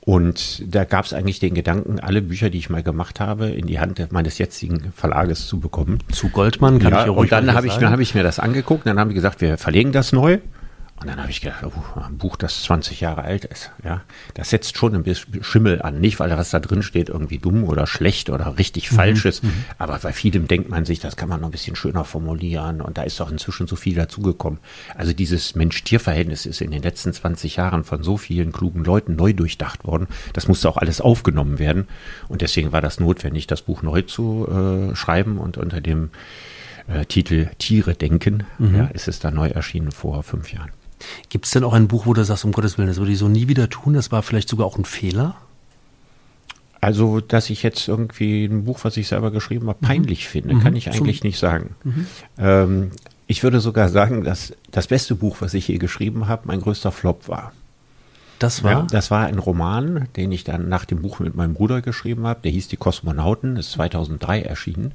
[0.01, 3.67] Und da gab es eigentlich den Gedanken, alle Bücher, die ich mal gemacht habe, in
[3.67, 5.99] die Hand meines jetzigen Verlages zu bekommen.
[6.11, 8.23] Zu Goldmann kann ja, ich ja ruhig Und dann habe ich, dann habe ich mir
[8.23, 10.38] das angeguckt, dann haben die gesagt, wir verlegen das neu.
[11.01, 14.03] Und dann habe ich gedacht, oh, ein Buch, das 20 Jahre alt ist, ja,
[14.35, 16.01] das setzt schon ein bisschen Schimmel an.
[16.01, 19.45] Nicht, weil was da drin steht irgendwie dumm oder schlecht oder richtig mhm, falsch ist,
[19.45, 19.53] mhm.
[19.79, 22.99] aber bei vielem denkt man sich, das kann man noch ein bisschen schöner formulieren und
[22.99, 24.59] da ist doch inzwischen so viel dazugekommen.
[24.97, 29.33] Also dieses Mensch-Tier-Verhältnis ist in den letzten 20 Jahren von so vielen klugen Leuten neu
[29.33, 30.09] durchdacht worden.
[30.33, 31.87] Das musste auch alles aufgenommen werden
[32.29, 36.11] und deswegen war das notwendig, das Buch neu zu äh, schreiben und unter dem
[36.89, 38.77] äh, Titel Tiere denken, mhm.
[38.77, 40.71] ja, ist es da neu erschienen vor fünf Jahren.
[41.29, 43.19] Gibt es denn auch ein Buch, wo du sagst, um Gottes Willen, das würde ich
[43.19, 43.95] so nie wieder tun?
[43.95, 45.37] Das war vielleicht sogar auch ein Fehler?
[46.81, 50.31] Also, dass ich jetzt irgendwie ein Buch, was ich selber geschrieben habe, peinlich mhm.
[50.31, 50.77] finde, kann mhm.
[50.77, 51.75] ich eigentlich Zum nicht sagen.
[51.83, 52.07] Mhm.
[52.39, 52.91] Ähm,
[53.27, 56.93] ich würde sogar sagen, dass das beste Buch, was ich je geschrieben habe, mein größter
[56.93, 57.53] Flop war.
[58.39, 58.73] Das war?
[58.73, 62.27] Ja, das war ein Roman, den ich dann nach dem Buch mit meinem Bruder geschrieben
[62.27, 62.41] habe.
[62.43, 64.93] Der hieß Die Kosmonauten, ist 2003 erschienen.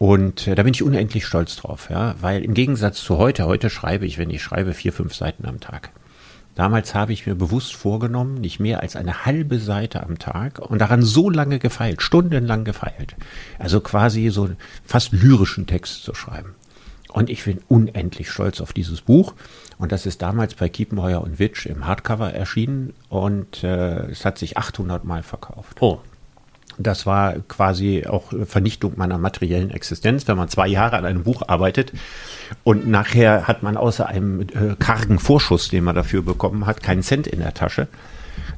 [0.00, 3.68] Und äh, da bin ich unendlich stolz drauf, ja, weil im Gegensatz zu heute, heute
[3.68, 5.90] schreibe ich, wenn ich schreibe, vier, fünf Seiten am Tag.
[6.54, 10.78] Damals habe ich mir bewusst vorgenommen, nicht mehr als eine halbe Seite am Tag und
[10.78, 13.14] daran so lange gefeilt, stundenlang gefeilt.
[13.58, 14.48] Also quasi so
[14.86, 16.54] fast lyrischen Text zu schreiben.
[17.12, 19.34] Und ich bin unendlich stolz auf dieses Buch.
[19.76, 24.38] Und das ist damals bei Kiepenheuer und Witsch im Hardcover erschienen und äh, es hat
[24.38, 25.76] sich 800 Mal verkauft.
[25.80, 26.00] Oh.
[26.82, 31.42] Das war quasi auch Vernichtung meiner materiellen Existenz, wenn man zwei Jahre an einem Buch
[31.46, 31.92] arbeitet
[32.64, 37.02] und nachher hat man außer einem äh, kargen Vorschuss, den man dafür bekommen hat, keinen
[37.02, 37.88] Cent in der Tasche.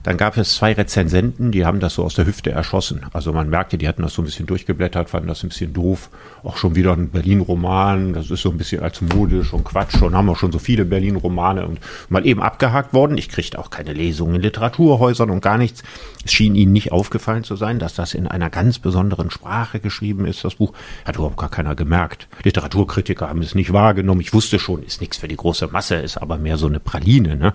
[0.02, 3.02] Dann gab es zwei Rezensenten, die haben das so aus der Hüfte erschossen.
[3.12, 6.10] Also man merkte, die hatten das so ein bisschen durchgeblättert, fanden das ein bisschen doof.
[6.42, 10.16] Auch schon wieder ein Berlin-Roman, das ist so ein bisschen als modisch und Quatsch und
[10.16, 13.16] haben auch schon so viele Berlin-Romane und mal eben abgehakt worden.
[13.16, 15.84] Ich kriegte auch keine Lesungen in Literaturhäusern und gar nichts.
[16.24, 20.26] Es schien ihnen nicht aufgefallen zu sein, dass das in einer ganz besonderen Sprache geschrieben
[20.26, 20.72] ist, das Buch.
[21.04, 22.26] Hat überhaupt gar keiner gemerkt.
[22.42, 24.20] Literaturkritiker haben es nicht wahrgenommen.
[24.20, 27.36] Ich wusste schon, ist nichts für die große Masse, ist aber mehr so eine Praline,
[27.36, 27.54] ne?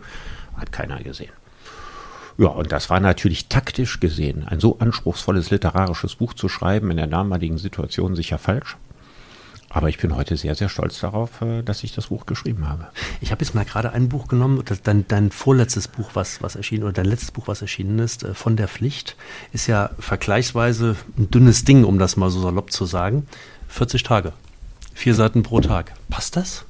[0.55, 1.31] Hat keiner gesehen.
[2.37, 6.97] Ja, und das war natürlich taktisch gesehen ein so anspruchsvolles literarisches Buch zu schreiben in
[6.97, 8.77] der damaligen Situation sicher falsch.
[9.69, 12.87] Aber ich bin heute sehr, sehr stolz darauf, äh, dass ich das Buch geschrieben habe.
[13.19, 16.83] Ich habe jetzt mal gerade ein Buch genommen, dein, dein vorletztes Buch, was, was erschienen,
[16.83, 19.17] oder dein letztes Buch, was erschienen ist, äh, von der Pflicht,
[19.51, 23.27] ist ja vergleichsweise ein dünnes Ding, um das mal so salopp zu sagen.
[23.67, 24.31] 40 Tage.
[24.93, 25.93] Vier Seiten pro Tag.
[26.09, 26.66] Passt das?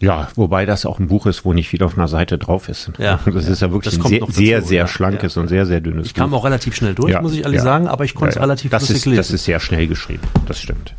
[0.00, 2.92] Ja, wobei das auch ein Buch ist, wo nicht viel auf einer Seite drauf ist.
[2.98, 4.86] Ja, das ist ja wirklich ein sehr, dazu, sehr, sehr ja.
[4.86, 5.42] schlankes Ja.
[5.42, 6.38] und sehr, sehr dünnes Ich kam Buch.
[6.38, 7.64] auch relativ schnell durch, Ja, muss ich ehrlich ja.
[7.64, 8.44] sagen, aber ich konnte es Ja, ja.
[8.46, 9.16] relativ das ist, lesen.
[9.16, 10.94] Das ist sehr schnell geschrieben, das stimmt.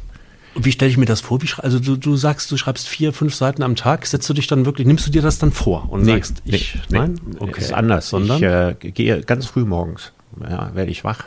[0.55, 1.41] Und Wie stelle ich mir das vor?
[1.41, 4.05] Wie also du, du sagst, du schreibst vier, fünf Seiten am Tag.
[4.05, 7.19] Setzt du dich dann wirklich, nimmst du dir das dann vor und sagst, ich, nein,
[7.39, 7.62] okay.
[7.62, 8.09] ist anders.
[8.09, 8.38] Sondern?
[8.38, 11.23] Ich äh, gehe ganz früh morgens, ja, werde ich wach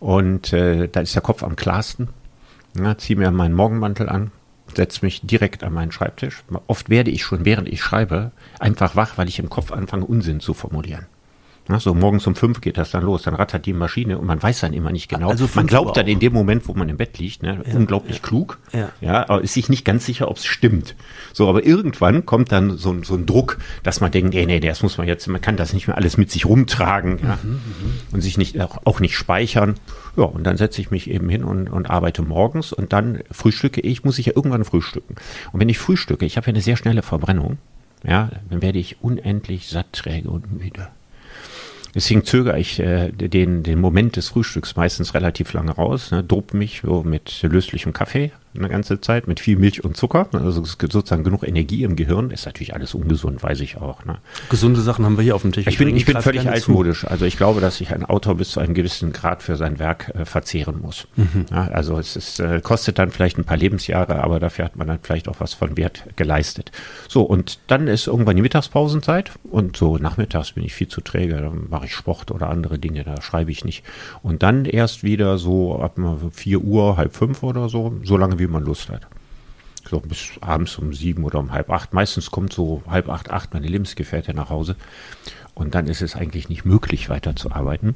[0.00, 2.08] und äh, da ist der Kopf am klarsten.
[2.78, 4.30] Ja, ziehe mir meinen Morgenmantel an,
[4.76, 6.44] setze mich direkt an meinen Schreibtisch.
[6.66, 10.40] Oft werde ich schon, während ich schreibe, einfach wach, weil ich im Kopf anfange, Unsinn
[10.40, 11.06] zu formulieren.
[11.68, 14.40] Ja, so morgens um fünf geht das dann los, dann rattert die Maschine und man
[14.40, 15.30] weiß dann immer nicht genau.
[15.30, 18.58] Also man glaubt dann in dem Moment, wo man im Bett liegt, ne, unglaublich klug,
[18.72, 18.90] Ja.
[19.00, 20.94] ja, aber ist sich nicht ganz sicher, ob es stimmt.
[21.32, 24.60] So, aber irgendwann kommt dann so, ein- so ein Druck, dass man denkt, nee, nee,
[24.60, 27.38] das muss man jetzt, man kann das nicht mehr alles mit sich rumtragen, ja,
[28.12, 29.74] und sich nicht, auch, auch nicht speichern.
[30.16, 33.80] Ja, und dann setze ich mich eben hin und, und arbeite morgens und dann frühstücke
[33.80, 35.16] ich, muss ich ja irgendwann frühstücken.
[35.52, 37.58] Und wenn ich frühstücke, ich habe ja eine sehr schnelle Verbrennung,
[38.06, 40.88] ja, dann werde ich unendlich satt, träge und müde.
[41.96, 46.54] Deswegen zögere ich äh, den, den Moment des Frühstücks meistens relativ lange raus, ne, dope
[46.54, 50.28] mich so mit löslichem Kaffee eine ganze Zeit, mit viel Milch und Zucker.
[50.32, 52.30] Also es gibt sozusagen genug Energie im Gehirn.
[52.30, 54.04] Ist natürlich alles ungesund, weiß ich auch.
[54.04, 54.18] Ne.
[54.50, 55.66] Gesunde Sachen haben wir hier auf dem Tisch.
[55.66, 56.70] Ich bin, ich bin völlig gerne zu.
[56.70, 57.06] altmodisch.
[57.06, 60.12] Also ich glaube, dass sich ein Autor bis zu einem gewissen Grad für sein Werk
[60.14, 61.06] äh, verzehren muss.
[61.16, 61.46] Mhm.
[61.50, 64.86] Ja, also es ist, äh, kostet dann vielleicht ein paar Lebensjahre, aber dafür hat man
[64.86, 66.72] dann vielleicht auch was von Wert geleistet.
[67.08, 71.36] So, und dann ist irgendwann die Mittagspausenzeit und so nachmittags bin ich viel zu träge.
[71.36, 73.84] Dann mache ich Sport oder andere Dinge, da schreibe ich nicht.
[74.22, 78.16] Und dann erst wieder so ab mal so vier Uhr, halb fünf oder so, so
[78.16, 79.06] lange wie man Lust hat
[79.88, 81.94] so bis abends um sieben oder um halb acht.
[81.94, 84.76] Meistens kommt so halb acht, acht meine Lebensgefährtin nach Hause.
[85.54, 87.94] Und dann ist es eigentlich nicht möglich, weiterzuarbeiten,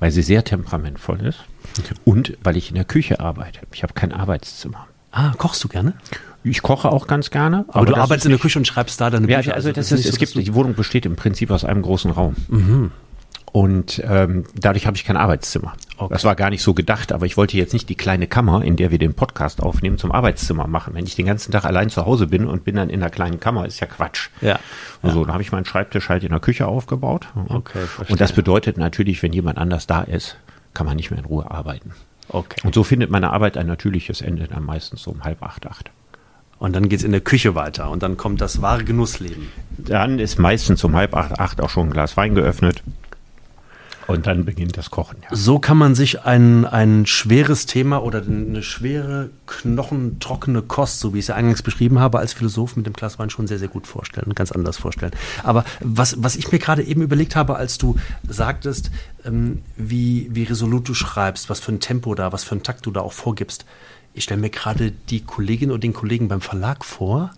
[0.00, 1.38] weil sie sehr temperamentvoll ist
[2.04, 3.60] und weil ich in der Küche arbeite.
[3.72, 4.86] Ich habe kein Arbeitszimmer.
[5.10, 5.94] Ah, kochst du gerne?
[6.42, 7.64] Ich koche auch ganz gerne.
[7.68, 9.54] Aber, du das arbeitest in der Küche und schreibst da deine ja, Bücher.
[9.54, 11.82] also das nicht ist, so, es gibt, du- die Wohnung besteht im Prinzip aus einem
[11.82, 12.34] großen Raum.
[13.54, 15.74] Und ähm, dadurch habe ich kein Arbeitszimmer.
[15.96, 16.12] Okay.
[16.12, 18.74] Das war gar nicht so gedacht, aber ich wollte jetzt nicht die kleine Kammer, in
[18.74, 20.94] der wir den Podcast aufnehmen, zum Arbeitszimmer machen.
[20.94, 23.38] Wenn ich den ganzen Tag allein zu Hause bin und bin dann in einer kleinen
[23.38, 24.30] Kammer, ist ja Quatsch.
[24.40, 24.58] Ja.
[25.02, 27.28] Also dann habe ich meinen Schreibtisch halt in der Küche aufgebaut.
[27.48, 28.14] Okay, verstehe.
[28.14, 30.36] Und das bedeutet natürlich, wenn jemand anders da ist,
[30.74, 31.92] kann man nicht mehr in Ruhe arbeiten.
[32.30, 32.60] Okay.
[32.64, 35.92] Und so findet meine Arbeit ein natürliches Ende dann meistens so um halb acht, acht.
[36.58, 39.46] Und dann geht's in der Küche weiter und dann kommt das wahre Genussleben.
[39.78, 42.82] Dann ist meistens um halb acht, acht auch schon ein Glas Wein geöffnet.
[44.06, 45.18] Und dann beginnt das Kochen.
[45.22, 45.28] Ja.
[45.34, 51.18] So kann man sich ein, ein schweres Thema oder eine schwere, knochentrockene Kost, so wie
[51.18, 53.68] ich es ja eingangs beschrieben habe, als Philosoph mit dem Glas Wein schon sehr, sehr
[53.68, 55.12] gut vorstellen, ganz anders vorstellen.
[55.42, 57.96] Aber was, was ich mir gerade eben überlegt habe, als du
[58.28, 58.90] sagtest,
[59.24, 62.84] ähm, wie, wie resolut du schreibst, was für ein Tempo da, was für einen Takt
[62.86, 63.64] du da auch vorgibst,
[64.12, 67.32] ich stelle mir gerade die Kollegin und den Kollegen beim Verlag vor,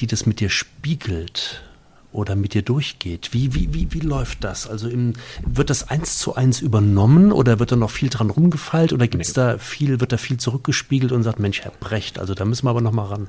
[0.00, 1.62] die das mit dir spiegelt
[2.12, 3.30] oder mit dir durchgeht.
[3.32, 4.68] Wie, wie, wie, wie läuft das?
[4.68, 5.14] Also im,
[5.46, 9.32] wird das eins zu eins übernommen oder wird da noch viel dran rumgefeilt oder gibt's
[9.32, 12.70] da viel, wird da viel zurückgespiegelt und sagt, Mensch, Herr Brecht, also da müssen wir
[12.70, 13.28] aber noch mal ran.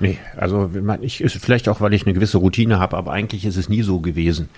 [0.00, 3.56] Nee, also ich ist vielleicht auch, weil ich eine gewisse Routine habe, aber eigentlich ist
[3.56, 4.48] es nie so gewesen.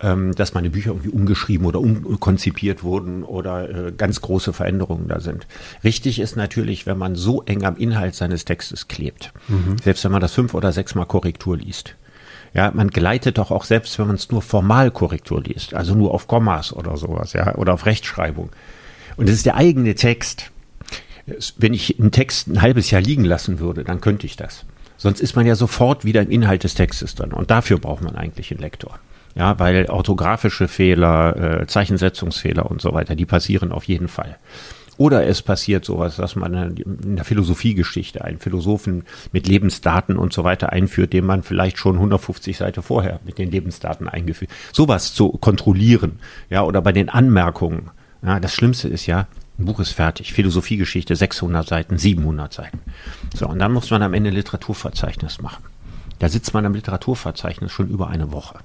[0.00, 5.20] ähm, dass meine Bücher irgendwie umgeschrieben oder umkonzipiert wurden oder äh, ganz große Veränderungen da
[5.20, 5.46] sind.
[5.84, 9.76] Richtig ist natürlich, wenn man so eng am Inhalt seines Textes klebt, mhm.
[9.82, 11.96] selbst wenn man das fünf oder sechsmal Korrektur liest.
[12.52, 16.26] Ja, man gleitet doch auch selbst, wenn man es nur Formalkorrektur liest, also nur auf
[16.26, 18.50] Kommas oder sowas, ja, oder auf Rechtschreibung.
[19.16, 20.50] Und es ist der eigene Text.
[21.58, 24.64] Wenn ich einen Text ein halbes Jahr liegen lassen würde, dann könnte ich das.
[24.96, 27.32] Sonst ist man ja sofort wieder im Inhalt des Textes drin.
[27.32, 28.98] Und dafür braucht man eigentlich einen Lektor.
[29.34, 34.36] Ja, weil orthografische Fehler, äh, Zeichensetzungsfehler und so weiter, die passieren auf jeden Fall.
[35.00, 40.44] Oder es passiert sowas, dass man in der Philosophiegeschichte einen Philosophen mit Lebensdaten und so
[40.44, 44.50] weiter einführt, den man vielleicht schon 150 Seiten vorher mit den Lebensdaten eingeführt.
[44.74, 46.18] Sowas zu kontrollieren,
[46.50, 47.88] ja, oder bei den Anmerkungen.
[48.22, 49.26] Ja, das Schlimmste ist ja,
[49.58, 52.80] ein Buch ist fertig, Philosophiegeschichte 600 Seiten, 700 Seiten.
[53.34, 55.64] So, und dann muss man am Ende Literaturverzeichnis machen.
[56.18, 58.58] Da sitzt man am Literaturverzeichnis schon über eine Woche.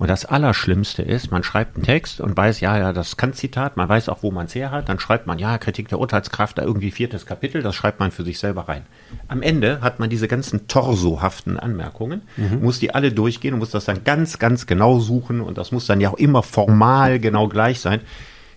[0.00, 3.76] Und das Allerschlimmste ist, man schreibt einen Text und weiß, ja, ja, das kann Zitat,
[3.76, 6.56] man weiß auch, wo man es her hat, dann schreibt man, ja, Kritik der Urteilskraft,
[6.56, 8.86] da irgendwie viertes Kapitel, das schreibt man für sich selber rein.
[9.28, 12.62] Am Ende hat man diese ganzen torsohaften Anmerkungen, mhm.
[12.62, 15.84] muss die alle durchgehen und muss das dann ganz, ganz genau suchen und das muss
[15.84, 18.00] dann ja auch immer formal genau gleich sein.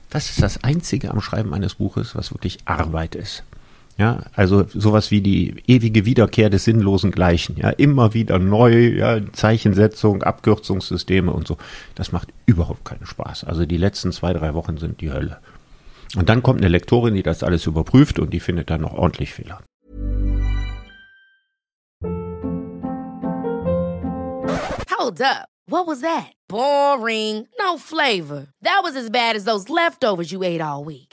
[0.10, 3.43] Das ist das Einzige am Schreiben eines Buches, was wirklich Arbeit ist.
[3.97, 7.58] Ja, also sowas wie die ewige Wiederkehr des sinnlosen Gleichen.
[7.58, 11.58] Ja, immer wieder neu, ja, Zeichensetzung, Abkürzungssysteme und so.
[11.93, 13.43] Das macht überhaupt keinen Spaß.
[13.43, 15.38] Also die letzten zwei, drei Wochen sind die Hölle.
[16.15, 19.34] Und dann kommt eine Lektorin, die das alles überprüft und die findet dann noch ordentlich
[19.34, 19.62] Fehler.
[24.97, 25.47] Hold up.
[25.67, 26.34] What was that?
[26.49, 27.47] Boring.
[27.60, 28.47] No flavor.
[28.62, 31.12] That was as bad as those leftovers you ate all week.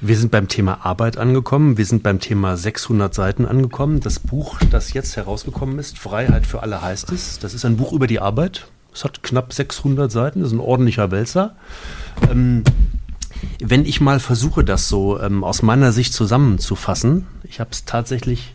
[0.00, 1.76] Wir sind beim Thema Arbeit angekommen.
[1.76, 3.98] Wir sind beim Thema 600 Seiten angekommen.
[3.98, 7.40] Das Buch, das jetzt herausgekommen ist, Freiheit für alle heißt es.
[7.40, 8.68] Das ist ein Buch über die Arbeit.
[8.94, 10.40] Es hat knapp 600 Seiten.
[10.40, 11.56] Das ist ein ordentlicher Wälzer.
[12.30, 12.62] Ähm,
[13.60, 18.54] wenn ich mal versuche, das so ähm, aus meiner Sicht zusammenzufassen, ich habe es tatsächlich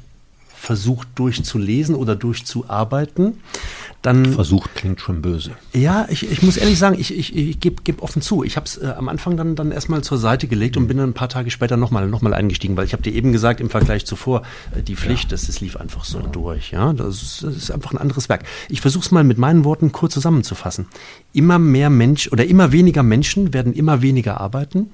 [0.64, 3.42] versucht durchzulesen oder durchzuarbeiten,
[4.02, 5.52] dann versucht klingt schon böse.
[5.74, 8.46] Ja, ich, ich muss ehrlich sagen, ich, ich, ich gebe geb offen zu.
[8.46, 11.10] Ich habe es äh, am Anfang dann, dann erstmal zur Seite gelegt und bin dann
[11.10, 13.70] ein paar Tage später nochmal noch mal eingestiegen, weil ich habe dir eben gesagt, im
[13.70, 15.30] Vergleich zuvor, äh, die Pflicht, ja.
[15.32, 16.28] das, das lief einfach so ja.
[16.28, 16.72] durch.
[16.72, 18.46] Ja, das ist, das ist einfach ein anderes Werk.
[18.70, 20.88] Ich versuche es mal mit meinen Worten kurz zusammenzufassen.
[21.34, 24.92] Immer mehr Mensch oder immer weniger Menschen werden immer weniger arbeiten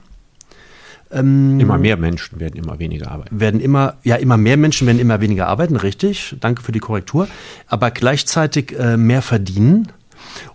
[1.11, 3.39] ähm, immer mehr Menschen werden immer weniger arbeiten.
[3.39, 6.35] Werden immer, ja, immer mehr Menschen werden immer weniger arbeiten, richtig.
[6.39, 7.27] Danke für die Korrektur.
[7.67, 9.91] Aber gleichzeitig äh, mehr verdienen.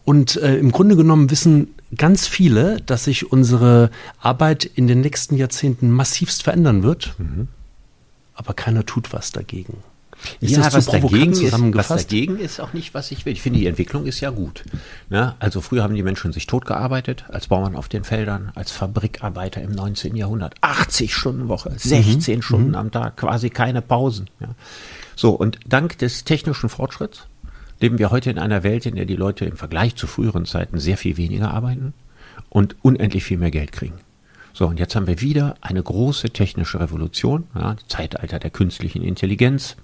[0.04, 3.90] Und äh, im Grunde genommen wissen ganz viele, dass sich unsere
[4.20, 7.14] Arbeit in den nächsten Jahrzehnten massivst verändern wird.
[7.18, 7.48] Mhm.
[8.34, 9.78] Aber keiner tut was dagegen.
[10.40, 13.32] Ist ja, was dagegen, ist, was dagegen ist auch nicht, was ich will.
[13.32, 14.64] Ich finde, die Entwicklung ist ja gut.
[15.10, 15.34] Ne?
[15.38, 19.72] Also früher haben die Menschen sich totgearbeitet, als Bauern auf den Feldern, als Fabrikarbeiter im
[19.72, 20.16] 19.
[20.16, 20.54] Jahrhundert.
[20.60, 22.42] 80 Stunden Woche, 16 mhm.
[22.42, 22.74] Stunden mhm.
[22.76, 24.28] am Tag, quasi keine Pausen.
[24.40, 24.48] Ja?
[25.16, 27.26] So, und dank des technischen Fortschritts
[27.80, 30.78] leben wir heute in einer Welt, in der die Leute im Vergleich zu früheren Zeiten
[30.78, 31.92] sehr viel weniger arbeiten
[32.48, 33.96] und unendlich viel mehr Geld kriegen.
[34.52, 39.76] So, und jetzt haben wir wieder eine große technische Revolution, ja, Zeitalter der künstlichen Intelligenz,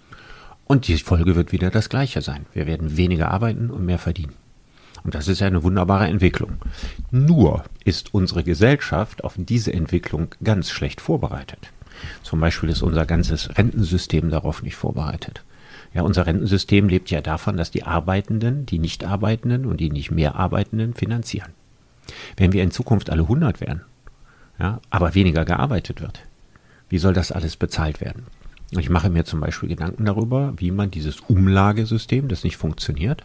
[0.70, 2.46] und die Folge wird wieder das gleiche sein.
[2.54, 4.34] Wir werden weniger arbeiten und mehr verdienen.
[5.02, 6.58] Und das ist ja eine wunderbare Entwicklung.
[7.10, 11.72] Nur ist unsere Gesellschaft auf diese Entwicklung ganz schlecht vorbereitet.
[12.22, 15.42] Zum Beispiel ist unser ganzes Rentensystem darauf nicht vorbereitet.
[15.92, 20.36] Ja, unser Rentensystem lebt ja davon, dass die Arbeitenden, die Nicht-Arbeitenden und die nicht mehr
[20.36, 21.50] Arbeitenden finanzieren.
[22.36, 23.80] Wenn wir in Zukunft alle 100 werden,
[24.60, 26.20] ja, aber weniger gearbeitet wird,
[26.88, 28.26] wie soll das alles bezahlt werden?
[28.78, 33.24] Ich mache mir zum Beispiel Gedanken darüber, wie man dieses Umlagesystem, das nicht funktioniert,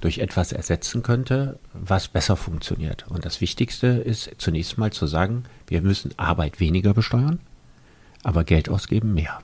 [0.00, 3.06] durch etwas ersetzen könnte, was besser funktioniert.
[3.08, 7.40] Und das Wichtigste ist zunächst mal zu sagen, wir müssen Arbeit weniger besteuern,
[8.22, 9.40] aber Geld ausgeben mehr.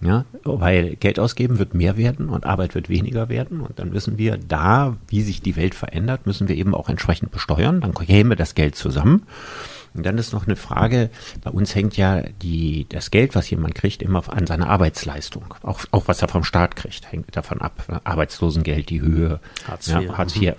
[0.00, 3.60] Ja, weil Geld ausgeben wird mehr werden und Arbeit wird weniger werden.
[3.60, 7.30] Und dann wissen wir, da, wie sich die Welt verändert, müssen wir eben auch entsprechend
[7.30, 7.80] besteuern.
[7.80, 9.22] Dann käme das Geld zusammen.
[9.94, 11.08] Und dann ist noch eine Frage,
[11.42, 15.54] bei uns hängt ja die, das Geld, was jemand kriegt, immer an seiner Arbeitsleistung.
[15.62, 18.02] Auch, auch was er vom Staat kriegt, hängt davon ab.
[18.02, 20.00] Arbeitslosengeld, die Höhe, Hartz IV.
[20.02, 20.54] Ja, Hartz IV.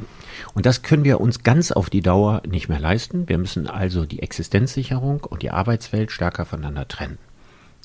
[0.54, 3.28] Und das können wir uns ganz auf die Dauer nicht mehr leisten.
[3.28, 7.18] Wir müssen also die Existenzsicherung und die Arbeitswelt stärker voneinander trennen.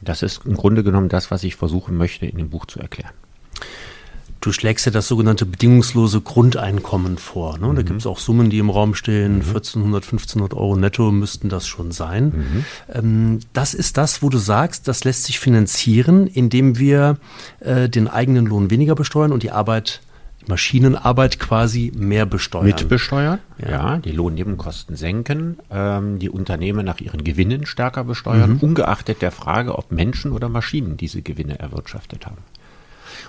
[0.02, 3.12] Das ist im Grunde genommen das, was ich versuchen möchte, in dem Buch zu erklären.
[4.40, 7.58] Du schlägst ja das sogenannte bedingungslose Grundeinkommen vor.
[7.58, 7.66] Ne?
[7.74, 7.84] Da Mhm.
[7.84, 9.42] gibt es auch Summen, die im Raum stehen.
[9.42, 12.24] 1400, 1500 Euro netto müssten das schon sein.
[12.24, 12.64] Mhm.
[12.94, 17.18] Ähm, das ist das, wo du sagst, das lässt sich finanzieren, indem wir
[17.60, 20.00] äh, den eigenen Lohn weniger besteuern und die Arbeit,
[20.40, 22.64] die Maschinenarbeit quasi mehr besteuern.
[22.64, 23.70] Mitbesteuern, Ja.
[23.70, 23.96] ja.
[23.98, 29.92] die Lohnnebenkosten senken, ähm, die Unternehmen nach ihren Gewinnen stärker besteuern, ungeachtet der Frage, ob
[29.92, 32.38] Menschen oder Maschinen diese Gewinne erwirtschaftet haben.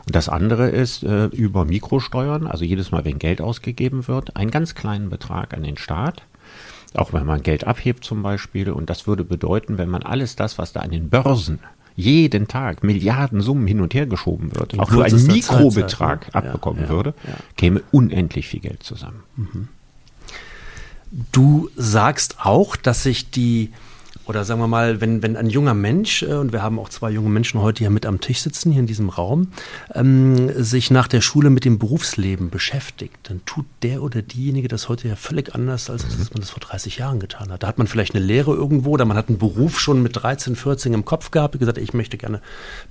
[0.06, 4.52] Und das andere ist äh, über Mikrosteuern, also jedes Mal, wenn Geld ausgegeben wird, einen
[4.52, 6.24] ganz kleinen Betrag an den Staat,
[6.94, 8.70] auch wenn man Geld abhebt zum Beispiel.
[8.72, 11.60] Und das würde bedeuten, wenn man alles das, was da an den Börsen
[11.96, 16.34] jeden Tag Milliarden Summen hin und her geschoben wird, In auch für einen Mikrobetrag Zeit,
[16.34, 16.42] ne?
[16.42, 17.36] Ja, abbekommen ja, würde, ja.
[17.58, 19.24] käme unendlich viel Geld zusammen.
[21.32, 23.72] Du sagst auch, dass sich die,
[24.26, 27.12] oder sagen wir mal, wenn, wenn ein junger Mensch, äh, und wir haben auch zwei
[27.12, 29.48] junge Menschen heute hier mit am Tisch sitzen, hier in diesem Raum,
[29.94, 34.90] ähm, sich nach der Schule mit dem Berufsleben beschäftigt, dann tut der oder diejenige das
[34.90, 37.64] heute ja völlig anders, als dass man das vor 30 Jahren getan hat.
[37.64, 40.56] Da hat man vielleicht eine Lehre irgendwo, oder man hat einen Beruf schon mit 13,
[40.56, 42.42] 14 im Kopf gehabt, gesagt, ich möchte gerne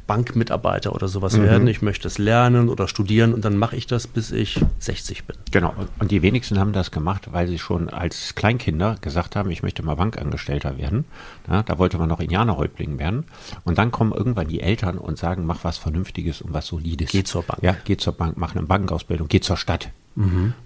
[0.07, 4.07] Bankmitarbeiter oder sowas werden, ich möchte es lernen oder studieren und dann mache ich das,
[4.07, 5.37] bis ich 60 bin.
[5.51, 5.75] Genau.
[5.99, 9.83] Und die wenigsten haben das gemacht, weil sie schon als Kleinkinder gesagt haben, ich möchte
[9.83, 11.05] mal Bankangestellter werden.
[11.49, 13.25] Ja, da wollte man noch Indianerhäuptling werden.
[13.65, 17.11] Und dann kommen irgendwann die Eltern und sagen, mach was Vernünftiges und was Solides.
[17.11, 17.63] Geh zur Bank.
[17.63, 19.91] Ja, geh zur Bank, mach eine Bankausbildung, geh zur Stadt.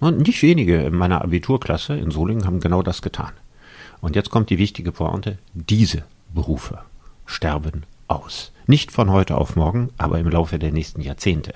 [0.01, 3.33] Und nicht wenige in meiner Abiturklasse in Solingen haben genau das getan.
[4.01, 5.39] Und jetzt kommt die wichtige Pointe.
[5.53, 6.81] Diese Berufe
[7.27, 8.53] sterben aus.
[8.67, 11.55] Nicht von heute auf morgen, aber im Laufe der nächsten Jahrzehnte.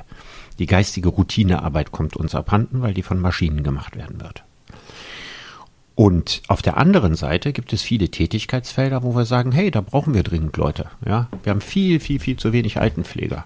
[0.58, 4.44] Die geistige Routinearbeit kommt uns abhanden, weil die von Maschinen gemacht werden wird.
[5.98, 10.14] Und auf der anderen Seite gibt es viele Tätigkeitsfelder, wo wir sagen, hey, da brauchen
[10.14, 10.84] wir dringend Leute.
[11.04, 13.44] Ja, wir haben viel, viel, viel zu wenig Altenpfleger.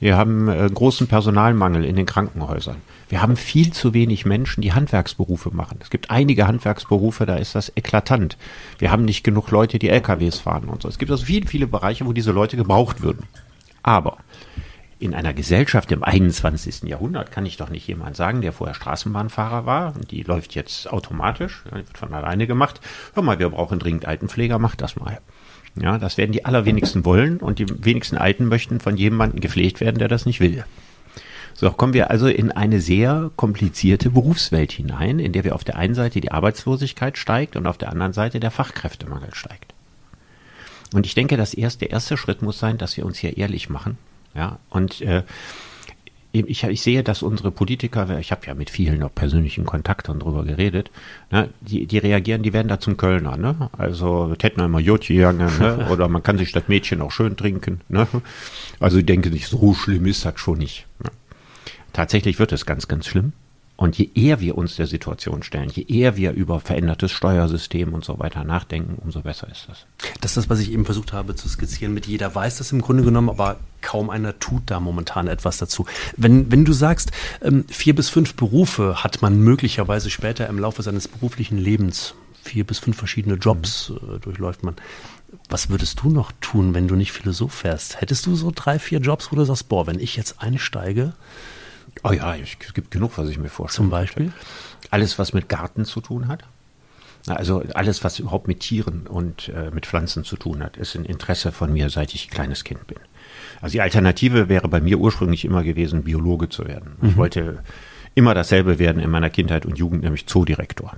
[0.00, 2.78] Wir haben äh, großen Personalmangel in den Krankenhäusern.
[3.08, 5.78] Wir haben viel zu wenig Menschen, die Handwerksberufe machen.
[5.80, 8.36] Es gibt einige Handwerksberufe, da ist das eklatant.
[8.80, 10.88] Wir haben nicht genug Leute, die LKWs fahren und so.
[10.88, 13.28] Es gibt also viele, viele Bereiche, wo diese Leute gebraucht würden.
[13.84, 14.16] Aber
[15.02, 16.84] in einer Gesellschaft im 21.
[16.84, 20.90] Jahrhundert kann ich doch nicht jemand sagen, der vorher Straßenbahnfahrer war und die läuft jetzt
[20.92, 22.80] automatisch, die wird von alleine gemacht.
[23.14, 25.18] Hör mal, wir brauchen dringend Altenpfleger, mach das mal.
[25.74, 29.98] Ja, das werden die allerwenigsten wollen und die wenigsten Alten möchten von jemandem gepflegt werden,
[29.98, 30.64] der das nicht will.
[31.54, 35.76] So kommen wir also in eine sehr komplizierte Berufswelt hinein, in der wir auf der
[35.76, 39.74] einen Seite die Arbeitslosigkeit steigt und auf der anderen Seite der Fachkräftemangel steigt.
[40.94, 43.68] Und ich denke, das erste, der erste Schritt muss sein, dass wir uns hier ehrlich
[43.68, 43.98] machen.
[44.34, 45.22] Ja, und äh,
[46.32, 50.20] ich, ich sehe, dass unsere Politiker, ich habe ja mit vielen noch persönlichen Kontakt und
[50.20, 50.90] drüber geredet,
[51.30, 53.70] ne, die, die reagieren, die werden da zum Kölner, ne?
[53.76, 55.88] Also hätten Jod gegangen, ne?
[55.90, 58.08] Oder man kann sich das Mädchen auch schön trinken, ne?
[58.80, 60.86] Also ich denke nicht, so schlimm ist das schon nicht.
[61.04, 61.10] Ne?
[61.92, 63.34] Tatsächlich wird es ganz, ganz schlimm.
[63.76, 68.04] Und je eher wir uns der Situation stellen, je eher wir über verändertes Steuersystem und
[68.04, 69.86] so weiter nachdenken, umso besser ist das.
[70.20, 71.94] Das ist das, was ich eben versucht habe zu skizzieren.
[71.94, 75.86] Mit jeder weiß das im Grunde genommen, aber kaum einer tut da momentan etwas dazu.
[76.16, 80.82] Wenn, wenn du sagst, ähm, vier bis fünf Berufe hat man möglicherweise später im Laufe
[80.82, 84.76] seines beruflichen Lebens, vier bis fünf verschiedene Jobs äh, durchläuft man.
[85.48, 88.00] Was würdest du noch tun, wenn du nicht Philosoph wärst?
[88.00, 91.14] Hättest du so drei, vier Jobs, wo du sagst, boah, wenn ich jetzt einsteige,
[92.02, 93.84] Oh ja, es gibt genug, was ich mir vorstelle.
[93.84, 94.32] zum Beispiel?
[94.90, 96.44] Alles, was mit Garten zu tun hat.
[97.26, 101.04] Also alles, was überhaupt mit Tieren und äh, mit Pflanzen zu tun hat, ist ein
[101.04, 102.98] Interesse von mir, seit ich kleines Kind bin.
[103.60, 106.96] Also die Alternative wäre bei mir ursprünglich immer gewesen, Biologe zu werden.
[107.02, 107.62] Ich wollte
[108.14, 110.96] immer dasselbe werden in meiner Kindheit und Jugend, nämlich Zoodirektor.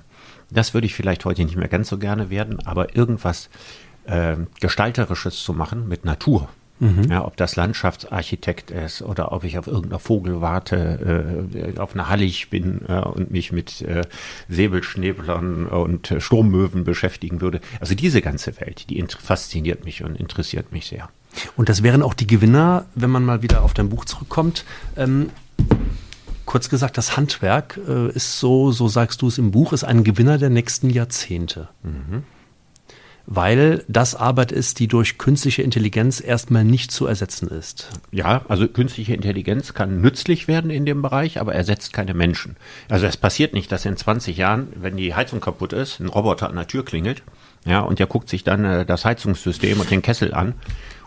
[0.49, 3.49] Das würde ich vielleicht heute nicht mehr ganz so gerne werden, aber irgendwas
[4.05, 6.49] äh, Gestalterisches zu machen mit Natur.
[7.09, 12.09] Ja, ob das Landschaftsarchitekt ist oder ob ich auf irgendeiner Vogel warte, äh, auf einer
[12.09, 14.01] Hallig bin äh, und mich mit äh,
[14.49, 17.61] Säbelschnäblern und Sturmmöwen beschäftigen würde.
[17.79, 21.09] Also diese ganze Welt, die fasziniert mich und interessiert mich sehr.
[21.55, 24.65] Und das wären auch die Gewinner, wenn man mal wieder auf dein Buch zurückkommt.
[24.97, 25.29] Ähm,
[26.45, 30.03] kurz gesagt, das Handwerk äh, ist so, so sagst du es im Buch, ist ein
[30.03, 31.69] Gewinner der nächsten Jahrzehnte.
[33.27, 37.89] Weil das Arbeit ist, die durch künstliche Intelligenz erstmal nicht zu ersetzen ist.
[38.11, 42.55] Ja, also künstliche Intelligenz kann nützlich werden in dem Bereich, aber ersetzt keine Menschen.
[42.87, 46.49] Also es passiert nicht, dass in 20 Jahren, wenn die Heizung kaputt ist, ein Roboter
[46.49, 47.23] an der Tür klingelt,
[47.65, 50.53] ja, und der guckt sich dann äh, das Heizungssystem und den Kessel an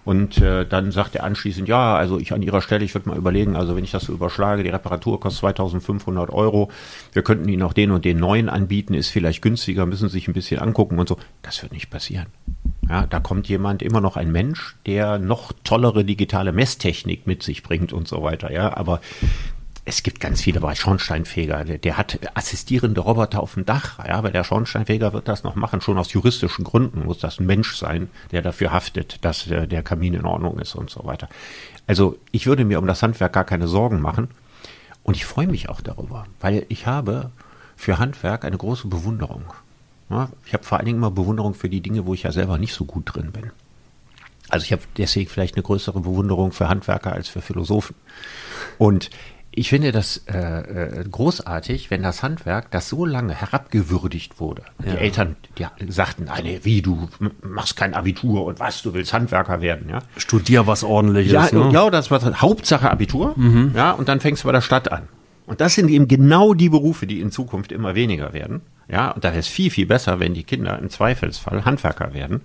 [0.08, 3.18] und äh, dann sagt er anschließend, ja, also ich an Ihrer Stelle, ich würde mal
[3.18, 6.70] überlegen, also wenn ich das so überschlage, die Reparatur kostet 2500 Euro,
[7.12, 10.26] wir könnten Ihnen auch den und den neuen anbieten, ist vielleicht günstiger, müssen Sie sich
[10.26, 11.18] ein bisschen angucken und so.
[11.42, 12.28] Das wird nicht passieren.
[12.88, 17.62] Ja, da kommt jemand, immer noch ein Mensch, der noch tollere digitale Messtechnik mit sich
[17.62, 18.50] bringt und so weiter.
[18.50, 19.02] Ja, aber
[19.88, 21.64] es gibt ganz viele bei Schornsteinfeger.
[21.64, 23.98] Der, der, hat assistierende Roboter auf dem Dach.
[24.06, 25.80] Ja, aber der Schornsteinfeger wird das noch machen.
[25.80, 29.82] Schon aus juristischen Gründen muss das ein Mensch sein, der dafür haftet, dass äh, der
[29.82, 31.30] Kamin in Ordnung ist und so weiter.
[31.86, 34.28] Also ich würde mir um das Handwerk gar keine Sorgen machen.
[35.04, 37.30] Und ich freue mich auch darüber, weil ich habe
[37.74, 39.44] für Handwerk eine große Bewunderung.
[40.10, 42.58] Ja, ich habe vor allen Dingen immer Bewunderung für die Dinge, wo ich ja selber
[42.58, 43.52] nicht so gut drin bin.
[44.50, 47.94] Also ich habe deswegen vielleicht eine größere Bewunderung für Handwerker als für Philosophen.
[48.76, 49.10] Und
[49.58, 54.62] ich finde das äh, äh, großartig, wenn das Handwerk, das so lange herabgewürdigt wurde.
[54.84, 54.92] Ja.
[54.92, 57.08] Die Eltern die sagten, nein, wie, du
[57.42, 59.88] machst kein Abitur und was, du willst Handwerker werden.
[59.90, 59.98] Ja?
[60.16, 61.32] Studier was ordentliches.
[61.32, 61.72] Ja, ne?
[61.72, 63.34] ja das war Hauptsache Abitur.
[63.36, 63.72] Mhm.
[63.74, 65.08] Ja, und dann fängst du bei der Stadt an.
[65.46, 68.60] Und das sind eben genau die Berufe, die in Zukunft immer weniger werden.
[68.88, 72.42] Ja, und da ist viel, viel besser, wenn die Kinder im Zweifelsfall Handwerker werden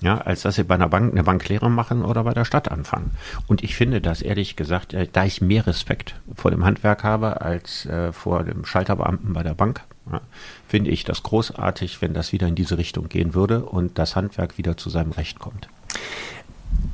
[0.00, 3.12] ja, als dass sie bei einer Bank eine Banklehre machen oder bei der Stadt anfangen.
[3.46, 7.40] Und ich finde das ehrlich gesagt, äh, da ich mehr Respekt vor dem Handwerk habe
[7.40, 10.20] als äh, vor dem Schalterbeamten bei der Bank, ja,
[10.68, 14.58] finde ich das großartig, wenn das wieder in diese Richtung gehen würde und das Handwerk
[14.58, 15.68] wieder zu seinem Recht kommt.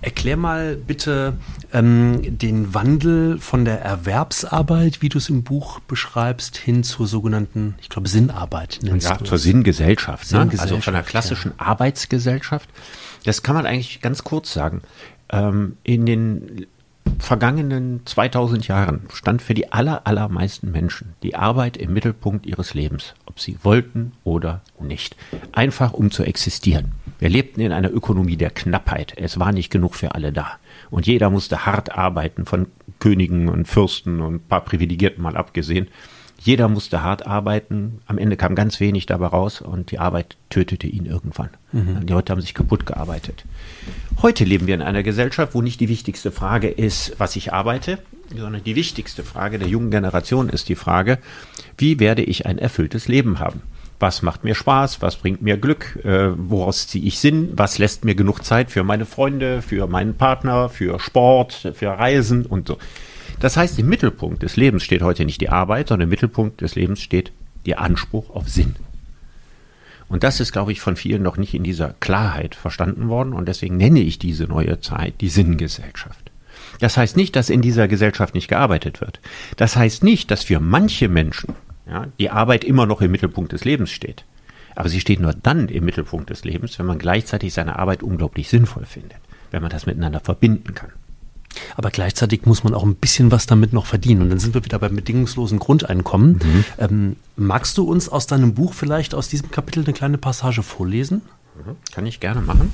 [0.00, 1.34] Erklär mal bitte
[1.72, 7.76] ähm, den Wandel von der Erwerbsarbeit, wie du es im Buch beschreibst, hin zur sogenannten,
[7.80, 8.80] ich glaube, Sinnarbeit.
[8.82, 10.24] Nennst ja, zur Sinngesellschaft.
[10.32, 10.40] Ne?
[10.40, 10.72] Sinngesellschaft.
[10.72, 11.66] Also von der klassischen ja.
[11.66, 12.68] Arbeitsgesellschaft.
[13.24, 14.82] Das kann man eigentlich ganz kurz sagen.
[15.30, 16.66] Ähm, in den
[17.18, 23.14] vergangenen 2000 Jahren stand für die aller, allermeisten Menschen die Arbeit im Mittelpunkt ihres Lebens,
[23.26, 25.16] ob sie wollten oder nicht.
[25.52, 26.92] Einfach um zu existieren.
[27.22, 29.12] Wir lebten in einer Ökonomie der Knappheit.
[29.14, 30.58] Es war nicht genug für alle da.
[30.90, 32.66] Und jeder musste hart arbeiten, von
[32.98, 35.86] Königen und Fürsten und ein paar Privilegierten mal abgesehen.
[36.40, 38.00] Jeder musste hart arbeiten.
[38.06, 41.50] Am Ende kam ganz wenig dabei raus und die Arbeit tötete ihn irgendwann.
[41.70, 42.04] Mhm.
[42.06, 43.44] Die Leute haben sich kaputt gearbeitet.
[44.20, 48.00] Heute leben wir in einer Gesellschaft, wo nicht die wichtigste Frage ist, was ich arbeite,
[48.36, 51.18] sondern die wichtigste Frage der jungen Generation ist die Frage,
[51.78, 53.62] wie werde ich ein erfülltes Leben haben?
[54.02, 58.04] Was macht mir Spaß, was bringt mir Glück, äh, woraus ziehe ich Sinn, was lässt
[58.04, 62.78] mir genug Zeit für meine Freunde, für meinen Partner, für Sport, für Reisen und so.
[63.40, 66.74] Das heißt, im Mittelpunkt des Lebens steht heute nicht die Arbeit, sondern im Mittelpunkt des
[66.74, 67.32] Lebens steht
[67.64, 68.74] der Anspruch auf Sinn.
[70.08, 73.48] Und das ist, glaube ich, von vielen noch nicht in dieser Klarheit verstanden worden und
[73.48, 76.30] deswegen nenne ich diese neue Zeit die Sinngesellschaft.
[76.80, 79.20] Das heißt nicht, dass in dieser Gesellschaft nicht gearbeitet wird.
[79.56, 81.54] Das heißt nicht, dass für manche Menschen
[81.86, 84.24] ja, die Arbeit immer noch im Mittelpunkt des Lebens steht.
[84.74, 88.48] Aber sie steht nur dann im Mittelpunkt des Lebens, wenn man gleichzeitig seine Arbeit unglaublich
[88.48, 89.18] sinnvoll findet,
[89.50, 90.90] wenn man das miteinander verbinden kann.
[91.76, 94.22] Aber gleichzeitig muss man auch ein bisschen was damit noch verdienen.
[94.22, 96.32] Und dann sind wir wieder beim bedingungslosen Grundeinkommen.
[96.32, 96.64] Mhm.
[96.78, 101.22] Ähm, magst du uns aus deinem Buch vielleicht aus diesem Kapitel eine kleine Passage vorlesen?
[101.56, 101.76] Mhm.
[101.92, 102.72] Kann ich gerne machen.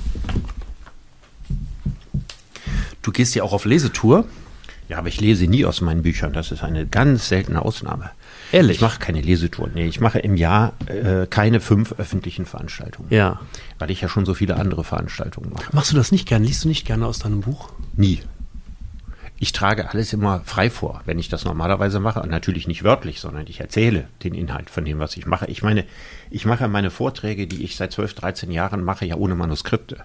[3.01, 4.25] Du gehst ja auch auf Lesetour.
[4.87, 6.33] Ja, aber ich lese nie aus meinen Büchern.
[6.33, 8.11] Das ist eine ganz seltene Ausnahme.
[8.51, 8.77] Ehrlich?
[8.77, 9.71] Ich mache keine Lesetouren.
[9.73, 13.07] Nee, ich mache im Jahr äh, keine fünf öffentlichen Veranstaltungen.
[13.11, 13.39] Ja.
[13.77, 15.65] Weil ich ja schon so viele andere Veranstaltungen mache.
[15.71, 16.43] Machst du das nicht gern?
[16.43, 17.71] Liest du nicht gerne aus deinem Buch?
[17.95, 18.21] Nie.
[19.41, 22.21] Ich trage alles immer frei vor, wenn ich das normalerweise mache.
[22.21, 25.45] Und natürlich nicht wörtlich, sondern ich erzähle den Inhalt von dem, was ich mache.
[25.45, 25.85] Ich meine,
[26.29, 30.03] ich mache meine Vorträge, die ich seit 12, 13 Jahren mache, ja ohne Manuskripte.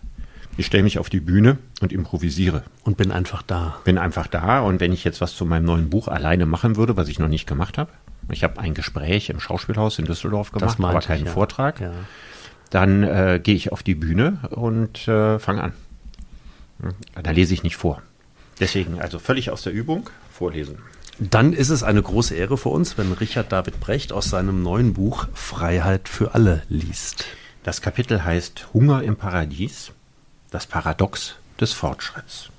[0.57, 2.63] Ich stelle mich auf die Bühne und improvisiere.
[2.85, 3.77] Und bin einfach da.
[3.83, 4.61] Bin einfach da.
[4.61, 7.29] Und wenn ich jetzt was zu meinem neuen Buch alleine machen würde, was ich noch
[7.29, 7.91] nicht gemacht habe,
[8.31, 11.33] ich habe ein Gespräch im Schauspielhaus in Düsseldorf gemacht, aber keinen ich, ja.
[11.33, 11.81] Vortrag.
[11.81, 11.93] Ja.
[12.71, 15.73] Dann äh, gehe ich auf die Bühne und äh, fange an.
[17.21, 18.03] Da lese ich nicht vor.
[18.61, 20.79] Deswegen also völlig aus der Übung vorlesen.
[21.19, 24.95] Dann ist es eine große Ehre für uns, wenn Richard David Brecht aus seinem neuen
[24.95, 27.27] Buch Freiheit für alle liest.
[27.63, 29.93] Das Kapitel heißt Hunger im Paradies,
[30.51, 32.51] das Paradox des Fortschritts.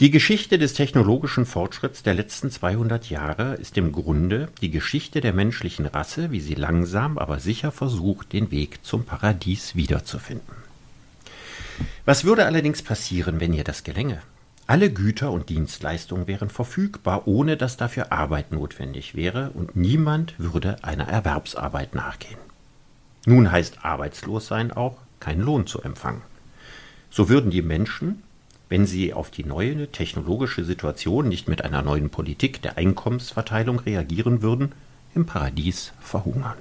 [0.00, 5.34] Die Geschichte des technologischen Fortschritts der letzten 200 Jahre ist im Grunde die Geschichte der
[5.34, 10.54] menschlichen Rasse, wie sie langsam, aber sicher versucht, den Weg zum Paradies wiederzufinden.
[12.06, 14.22] Was würde allerdings passieren, wenn ihr das gelänge?
[14.66, 20.82] Alle Güter und Dienstleistungen wären verfügbar, ohne dass dafür Arbeit notwendig wäre, und niemand würde
[20.82, 22.40] einer Erwerbsarbeit nachgehen.
[23.26, 26.22] Nun heißt arbeitslos sein auch, keinen Lohn zu empfangen.
[27.10, 28.22] So würden die Menschen,
[28.70, 34.40] wenn sie auf die neue technologische Situation nicht mit einer neuen Politik der Einkommensverteilung reagieren
[34.40, 34.72] würden,
[35.14, 36.56] im Paradies verhungern.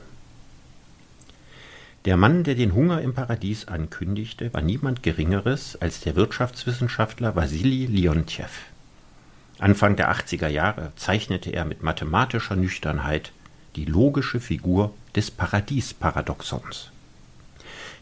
[2.06, 7.86] Der Mann, der den Hunger im Paradies ankündigte, war niemand Geringeres als der Wirtschaftswissenschaftler Wassili
[7.86, 8.50] Leontjew.
[9.60, 13.32] Anfang der 80er Jahre zeichnete er mit mathematischer Nüchternheit
[13.76, 16.92] die logische Figur des Paradiesparadoxons.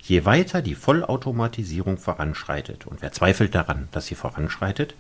[0.08, 4.96] Je weiter die Vollautomatisierung voranschreitet, und wer zweifelt daran, dass sie voranschreitet,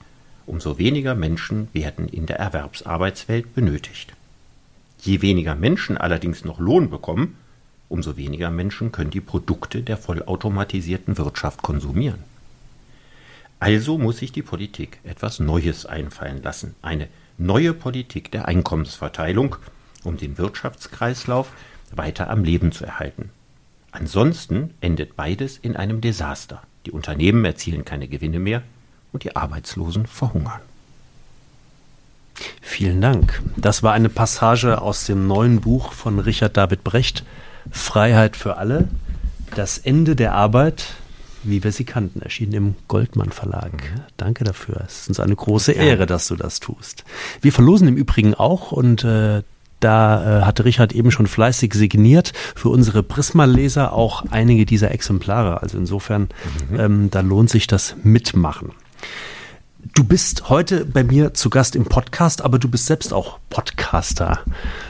[0.45, 4.11] umso weniger Menschen werden in der Erwerbsarbeitswelt benötigt.
[5.01, 7.37] Je weniger Menschen allerdings noch Lohn bekommen,
[7.87, 12.19] umso weniger Menschen können die Produkte der vollautomatisierten Wirtschaft konsumieren.
[13.61, 19.55] Also muss sich die Politik etwas Neues einfallen lassen, eine neue Politik der Einkommensverteilung,
[20.03, 21.49] um den Wirtschaftskreislauf
[21.93, 23.31] weiter am Leben zu erhalten.
[23.99, 26.61] Ansonsten endet beides in einem Desaster.
[26.85, 28.61] Die Unternehmen erzielen keine Gewinne mehr
[29.11, 30.61] und die Arbeitslosen verhungern.
[32.61, 33.41] Vielen Dank.
[33.55, 37.23] Das war eine Passage aus dem neuen Buch von Richard David Brecht,
[37.71, 38.87] Freiheit für alle,
[39.55, 40.93] das Ende der Arbeit,
[41.41, 43.73] wie wir sie kannten, erschienen im Goldmann Verlag.
[43.73, 44.01] Mhm.
[44.17, 44.83] Danke dafür.
[44.85, 47.03] Es ist uns eine große Ehre, dass du das tust.
[47.41, 49.41] Wir verlosen im Übrigen auch und äh,
[49.79, 55.61] da äh, hatte Richard eben schon fleißig signiert für unsere Prisma-Leser auch einige dieser Exemplare.
[55.61, 56.29] Also insofern,
[56.69, 56.79] mhm.
[56.79, 58.71] ähm, da lohnt sich das Mitmachen.
[59.93, 64.41] Du bist heute bei mir zu Gast im Podcast, aber du bist selbst auch Podcaster.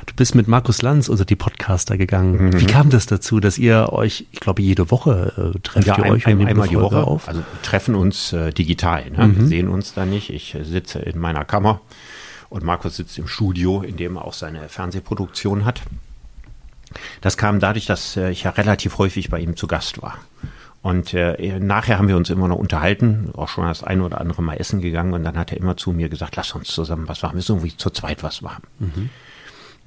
[0.06, 2.48] Du bist mit Markus Lanz unter die Podcaster gegangen.
[2.48, 2.60] Mhm.
[2.60, 6.04] Wie kam das dazu, dass ihr euch, ich glaube, jede Woche äh, trefft ja, ihr
[6.04, 7.28] ein, euch ein, einmal die Woche auf?
[7.28, 9.10] Also treffen uns äh, digital.
[9.12, 9.28] Ne?
[9.28, 9.38] Mhm.
[9.38, 10.30] Wir sehen uns da nicht.
[10.30, 11.82] Ich sitze in meiner Kammer
[12.50, 15.82] und Markus sitzt im Studio, in dem er auch seine Fernsehproduktion hat.
[17.22, 20.18] Das kam dadurch, dass äh, ich ja relativ häufig bei ihm zu Gast war.
[20.82, 24.42] Und äh, nachher haben wir uns immer noch unterhalten, auch schon das ein oder andere
[24.42, 25.14] Mal essen gegangen.
[25.14, 27.34] Und dann hat er immer zu mir gesagt, lass uns zusammen was machen.
[27.34, 28.64] Wir müssen irgendwie zu zweit was machen.
[28.80, 29.10] Mhm.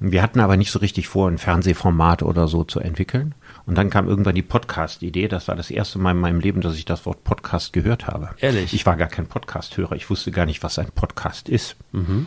[0.03, 3.35] Wir hatten aber nicht so richtig vor, ein Fernsehformat oder so zu entwickeln.
[3.67, 5.27] Und dann kam irgendwann die Podcast-Idee.
[5.27, 8.29] Das war das erste Mal in meinem Leben, dass ich das Wort Podcast gehört habe.
[8.39, 8.73] Ehrlich?
[8.73, 9.95] Ich war gar kein Podcast-Hörer.
[9.95, 11.75] Ich wusste gar nicht, was ein Podcast ist.
[11.91, 12.25] Mhm.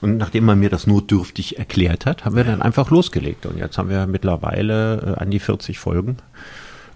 [0.00, 3.46] Und nachdem man mir das notdürftig erklärt hat, haben wir dann einfach losgelegt.
[3.46, 6.16] Und jetzt haben wir mittlerweile äh, an die 40 Folgen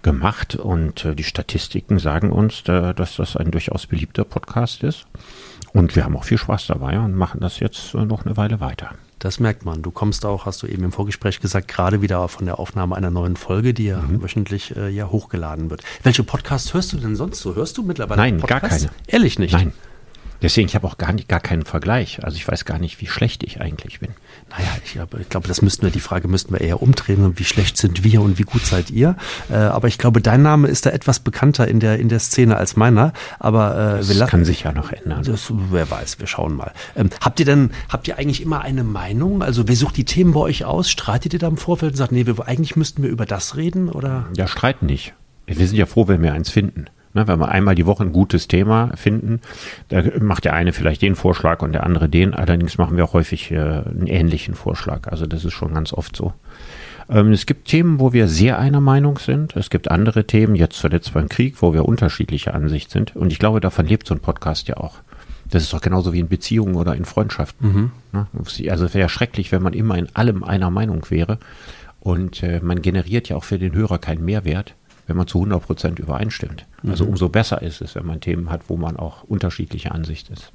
[0.03, 5.07] gemacht und äh, die Statistiken sagen uns, dass das ein durchaus beliebter Podcast ist.
[5.73, 8.61] Und wir haben auch viel Spaß dabei und machen das jetzt äh, noch eine Weile
[8.61, 8.91] weiter.
[9.19, 9.83] Das merkt man.
[9.83, 13.11] Du kommst auch, hast du eben im Vorgespräch gesagt, gerade wieder von der Aufnahme einer
[13.11, 14.23] neuen Folge, die ja mhm.
[14.23, 15.83] wöchentlich äh, ja hochgeladen wird.
[16.03, 17.55] Welche Podcasts hörst du denn sonst so?
[17.55, 18.69] Hörst du mittlerweile Nein, Podcasts?
[18.69, 18.91] gar keine.
[19.07, 19.53] Ehrlich nicht?
[19.53, 19.73] Nein.
[20.45, 22.23] Deswegen, ich habe auch gar, nicht, gar keinen Vergleich.
[22.23, 24.11] Also ich weiß gar nicht, wie schlecht ich eigentlich bin.
[24.51, 27.39] Naja, ich glaube, ich glaube, das müssten wir, die Frage müssten wir eher umdrehen.
[27.39, 29.17] Wie schlecht sind wir und wie gut seid ihr?
[29.51, 32.59] Äh, aber ich glaube, dein Name ist da etwas bekannter in der, in der Szene
[32.59, 33.15] als meiner.
[33.39, 35.23] Aber äh, das kann sich ja noch ändern.
[35.23, 36.73] Das, wer weiß, wir schauen mal.
[36.95, 39.43] Ähm, habt ihr denn, habt ihr eigentlich immer eine Meinung?
[39.43, 40.91] Also wer sucht die Themen bei euch aus?
[40.91, 43.89] Streitet ihr da im Vorfeld und sagt, nee, wir, eigentlich müssten wir über das reden?
[43.89, 44.27] Oder?
[44.37, 45.15] Ja, streiten nicht.
[45.47, 46.85] Wir sind ja froh, wenn wir eins finden.
[47.15, 49.41] Ne, wenn wir einmal die Woche ein gutes Thema finden,
[49.89, 52.35] da macht der eine vielleicht den Vorschlag und der andere den.
[52.35, 55.07] Allerdings machen wir auch häufig äh, einen ähnlichen Vorschlag.
[55.07, 56.33] Also das ist schon ganz oft so.
[57.09, 59.55] Ähm, es gibt Themen, wo wir sehr einer Meinung sind.
[59.55, 63.15] Es gibt andere Themen, jetzt zuletzt beim Krieg, wo wir unterschiedlicher Ansicht sind.
[63.15, 64.97] Und ich glaube, davon lebt so ein Podcast ja auch.
[65.49, 67.73] Das ist doch genauso wie in Beziehungen oder in Freundschaften.
[67.73, 67.91] Mhm.
[68.12, 68.27] Ne?
[68.69, 71.39] Also es wäre ja schrecklich, wenn man immer in allem einer Meinung wäre.
[72.01, 74.75] Und äh, man generiert ja auch für den Hörer keinen Mehrwert
[75.07, 76.67] wenn man zu 100 Prozent übereinstimmt.
[76.87, 77.11] Also mhm.
[77.11, 80.53] Umso besser ist es, wenn man Themen hat, wo man auch unterschiedliche Ansicht ist.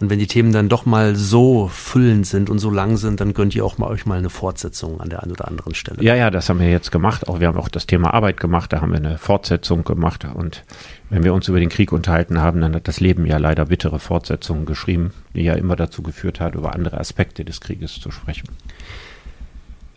[0.00, 3.34] Und wenn die Themen dann doch mal so füllend sind und so lang sind, dann
[3.34, 6.02] gönnt ihr auch mal euch mal eine Fortsetzung an der einen oder anderen Stelle.
[6.02, 7.28] Ja, ja, das haben wir jetzt gemacht.
[7.28, 10.26] Auch wir haben auch das Thema Arbeit gemacht, da haben wir eine Fortsetzung gemacht.
[10.32, 10.64] Und
[11.10, 13.98] wenn wir uns über den Krieg unterhalten haben, dann hat das Leben ja leider bittere
[13.98, 18.48] Fortsetzungen geschrieben, die ja immer dazu geführt hat, über andere Aspekte des Krieges zu sprechen.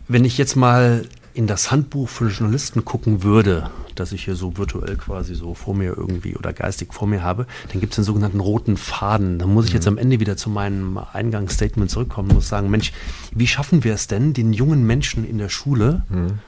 [0.06, 1.04] Wenn ich jetzt mal
[1.38, 5.72] in das Handbuch für Journalisten gucken würde, das ich hier so virtuell quasi so vor
[5.72, 9.38] mir irgendwie oder geistig vor mir habe, dann gibt es den sogenannten roten Faden.
[9.38, 9.92] Da muss ich jetzt mhm.
[9.92, 12.92] am Ende wieder zu meinem Eingangsstatement zurückkommen und muss sagen, Mensch,
[13.30, 16.40] wie schaffen wir es denn, den jungen Menschen in der Schule mhm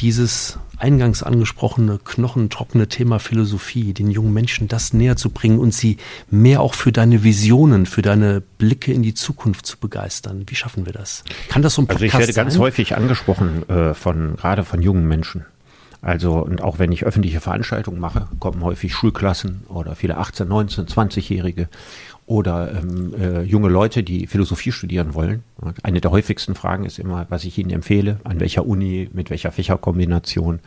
[0.00, 5.98] dieses eingangs angesprochene, knochentrockene Thema Philosophie, den jungen Menschen das näher zu bringen und sie
[6.30, 10.44] mehr auch für deine Visionen, für deine Blicke in die Zukunft zu begeistern.
[10.46, 11.22] Wie schaffen wir das?
[11.48, 12.44] Kann das so ein Podcast Also ich werde sein?
[12.46, 15.44] ganz häufig angesprochen äh, von gerade von jungen Menschen.
[16.02, 20.86] Also, und auch wenn ich öffentliche Veranstaltungen mache, kommen häufig Schulklassen oder viele 18, 19,
[20.86, 21.68] 20-Jährige
[22.30, 25.42] oder ähm, äh, junge Leute, die Philosophie studieren wollen.
[25.82, 29.50] Eine der häufigsten Fragen ist immer, was ich ihnen empfehle, an welcher Uni, mit welcher
[29.50, 30.60] Fächerkombination.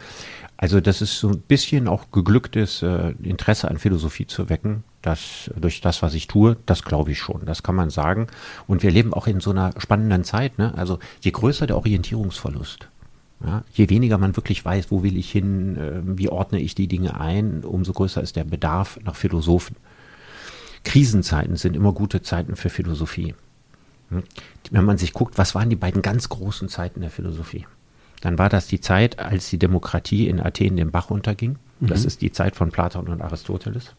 [0.57, 5.49] Also das ist so ein bisschen auch geglücktes äh, Interesse an Philosophie zu wecken, das
[5.55, 8.27] durch das, was ich tue, das glaube ich schon, das kann man sagen.
[8.67, 10.57] Und wir leben auch in so einer spannenden Zeit.
[10.57, 10.73] Ne?
[10.77, 12.89] Also je größer der Orientierungsverlust,
[13.45, 16.87] ja, je weniger man wirklich weiß, wo will ich hin, äh, wie ordne ich die
[16.87, 19.75] Dinge ein, umso größer ist der Bedarf nach Philosophen.
[20.83, 23.35] Krisenzeiten sind immer gute Zeiten für Philosophie.
[24.09, 24.23] Hm?
[24.71, 27.65] Wenn man sich guckt, was waren die beiden ganz großen Zeiten der Philosophie?
[28.21, 31.57] dann war das die Zeit, als die Demokratie in Athen den Bach unterging.
[31.81, 32.07] Das Mhm.
[32.07, 33.93] ist die Zeit von Platon und Aristoteles.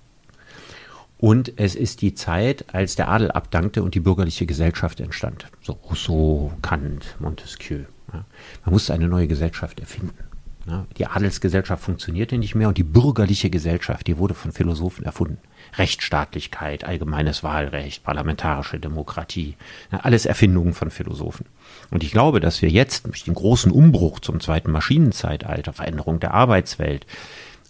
[1.18, 5.48] Und es ist die Zeit, als der Adel abdankte und die bürgerliche Gesellschaft entstand.
[5.60, 7.84] So Rousseau, Kant, Montesquieu.
[8.12, 8.24] Ja.
[8.64, 10.18] Man musste eine neue Gesellschaft erfinden.
[10.66, 10.86] Ja.
[10.96, 15.38] Die Adelsgesellschaft funktionierte nicht mehr und die bürgerliche Gesellschaft, die wurde von Philosophen erfunden.
[15.76, 19.56] Rechtsstaatlichkeit, allgemeines Wahlrecht, parlamentarische Demokratie,
[19.92, 21.46] ja, alles Erfindungen von Philosophen.
[21.90, 26.32] Und ich glaube, dass wir jetzt durch den großen Umbruch zum zweiten Maschinenzeitalter, Veränderung der
[26.32, 27.06] Arbeitswelt,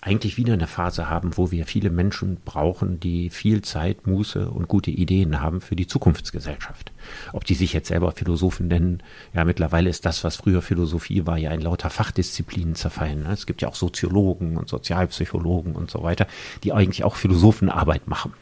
[0.04, 4.68] eigentlich wieder eine Phase haben, wo wir viele Menschen brauchen, die viel Zeit, Muße und
[4.68, 6.92] gute Ideen haben für die Zukunftsgesellschaft.
[7.32, 9.02] Ob die sich jetzt selber Philosophen nennen,
[9.32, 13.22] ja, mittlerweile ist das, was früher Philosophie war, ja in lauter Fachdisziplinen zerfallen.
[13.22, 13.32] ne?
[13.32, 16.26] Es gibt ja auch Soziologen und Sozialpsychologen und so weiter,
[16.64, 18.34] die eigentlich auch Philosophenarbeit machen.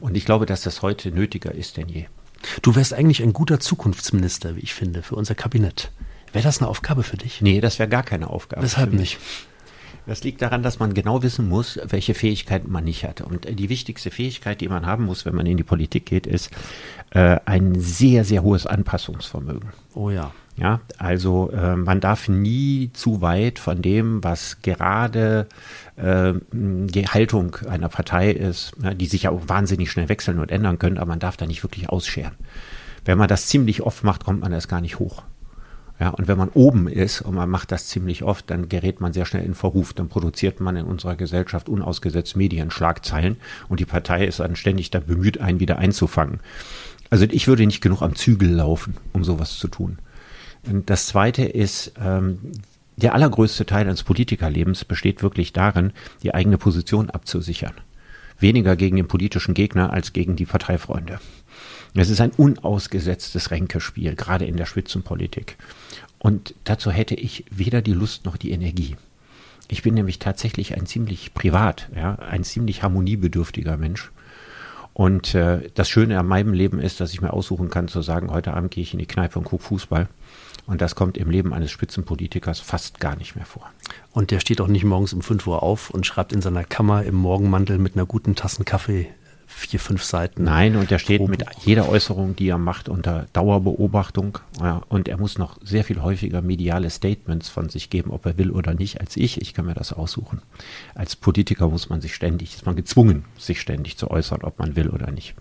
[0.00, 2.06] Und ich glaube, dass das heute nötiger ist denn je.
[2.62, 5.90] Du wärst eigentlich ein guter Zukunftsminister, wie ich finde, für unser Kabinett.
[6.32, 7.40] Wäre das eine Aufgabe für dich?
[7.40, 8.62] Nee, das wäre gar keine Aufgabe.
[8.62, 9.18] Weshalb nicht?
[10.06, 13.20] Das liegt daran, dass man genau wissen muss, welche Fähigkeiten man nicht hat.
[13.20, 16.26] Und äh, die wichtigste Fähigkeit, die man haben muss, wenn man in die Politik geht,
[16.26, 16.50] ist
[17.10, 19.70] äh, ein sehr, sehr hohes Anpassungsvermögen.
[19.94, 20.32] Oh ja.
[20.56, 25.46] Ja, also äh, man darf nie zu weit von dem, was gerade
[25.96, 30.50] äh, die Haltung einer Partei ist, ne, die sich ja auch wahnsinnig schnell wechseln und
[30.50, 32.32] ändern können, aber man darf da nicht wirklich ausscheren.
[33.06, 35.22] Wenn man das ziemlich oft macht, kommt man erst gar nicht hoch.
[36.00, 39.12] Ja, und wenn man oben ist und man macht das ziemlich oft, dann gerät man
[39.12, 39.92] sehr schnell in Verruf.
[39.92, 43.36] Dann produziert man in unserer Gesellschaft unausgesetzt Medienschlagzeilen
[43.68, 46.40] und die Partei ist dann ständig da bemüht, einen wieder einzufangen.
[47.10, 49.98] Also ich würde nicht genug am Zügel laufen, um sowas zu tun.
[50.68, 52.38] Und das Zweite ist, ähm,
[52.96, 57.74] der allergrößte Teil eines Politikerlebens besteht wirklich darin, die eigene Position abzusichern.
[58.38, 61.20] Weniger gegen den politischen Gegner als gegen die Parteifreunde.
[61.94, 65.56] Es ist ein unausgesetztes Ränkespiel, gerade in der Spitzenpolitik.
[66.18, 68.96] Und dazu hätte ich weder die Lust noch die Energie.
[69.68, 74.10] Ich bin nämlich tatsächlich ein ziemlich privat, ja, ein ziemlich harmoniebedürftiger Mensch.
[74.94, 78.30] Und äh, das Schöne an meinem Leben ist, dass ich mir aussuchen kann zu sagen,
[78.30, 80.08] heute Abend gehe ich in die Kneipe und gucke Fußball.
[80.66, 83.70] Und das kommt im Leben eines Spitzenpolitikers fast gar nicht mehr vor.
[84.12, 87.02] Und der steht auch nicht morgens um 5 Uhr auf und schreibt in seiner Kammer
[87.04, 89.08] im Morgenmantel mit einer guten Tassen Kaffee
[89.54, 90.44] vier, fünf Seiten.
[90.44, 91.30] Nein, und er steht Proben.
[91.30, 94.38] mit jeder Äußerung, die er macht, unter Dauerbeobachtung.
[94.60, 98.38] Ja, und er muss noch sehr viel häufiger mediale Statements von sich geben, ob er
[98.38, 99.40] will oder nicht, als ich.
[99.40, 100.42] Ich kann mir das aussuchen.
[100.94, 104.76] Als Politiker muss man sich ständig, ist man gezwungen, sich ständig zu äußern, ob man
[104.76, 105.34] will oder nicht.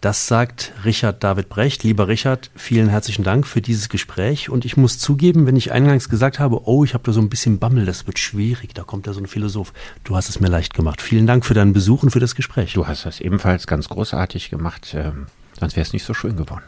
[0.00, 1.82] Das sagt Richard David Brecht.
[1.82, 4.48] Lieber Richard, vielen herzlichen Dank für dieses Gespräch.
[4.48, 7.28] Und ich muss zugeben, wenn ich eingangs gesagt habe, oh, ich habe da so ein
[7.28, 9.72] bisschen Bammel, das wird schwierig, da kommt ja so ein Philosoph.
[10.04, 11.02] Du hast es mir leicht gemacht.
[11.02, 12.74] Vielen Dank für deinen Besuch und für das Gespräch.
[12.74, 15.26] Du hast das ebenfalls ganz großartig gemacht, ähm,
[15.58, 16.62] sonst wäre es nicht so schön geworden.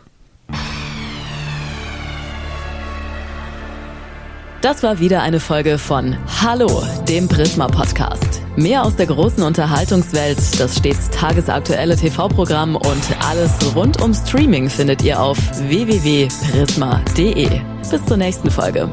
[4.61, 8.43] Das war wieder eine Folge von Hallo, dem Prisma Podcast.
[8.57, 15.03] Mehr aus der großen Unterhaltungswelt, das stets tagesaktuelle TV-Programm und alles rund um Streaming findet
[15.03, 17.49] ihr auf www.prisma.de.
[17.91, 18.91] Bis zur nächsten Folge.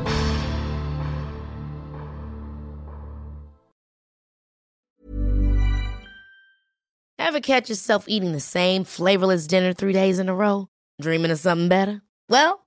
[7.17, 10.69] Ever catch yourself eating the same flavorless dinner three days in a row?
[11.01, 12.01] Dreaming of something better?
[12.29, 12.66] Well,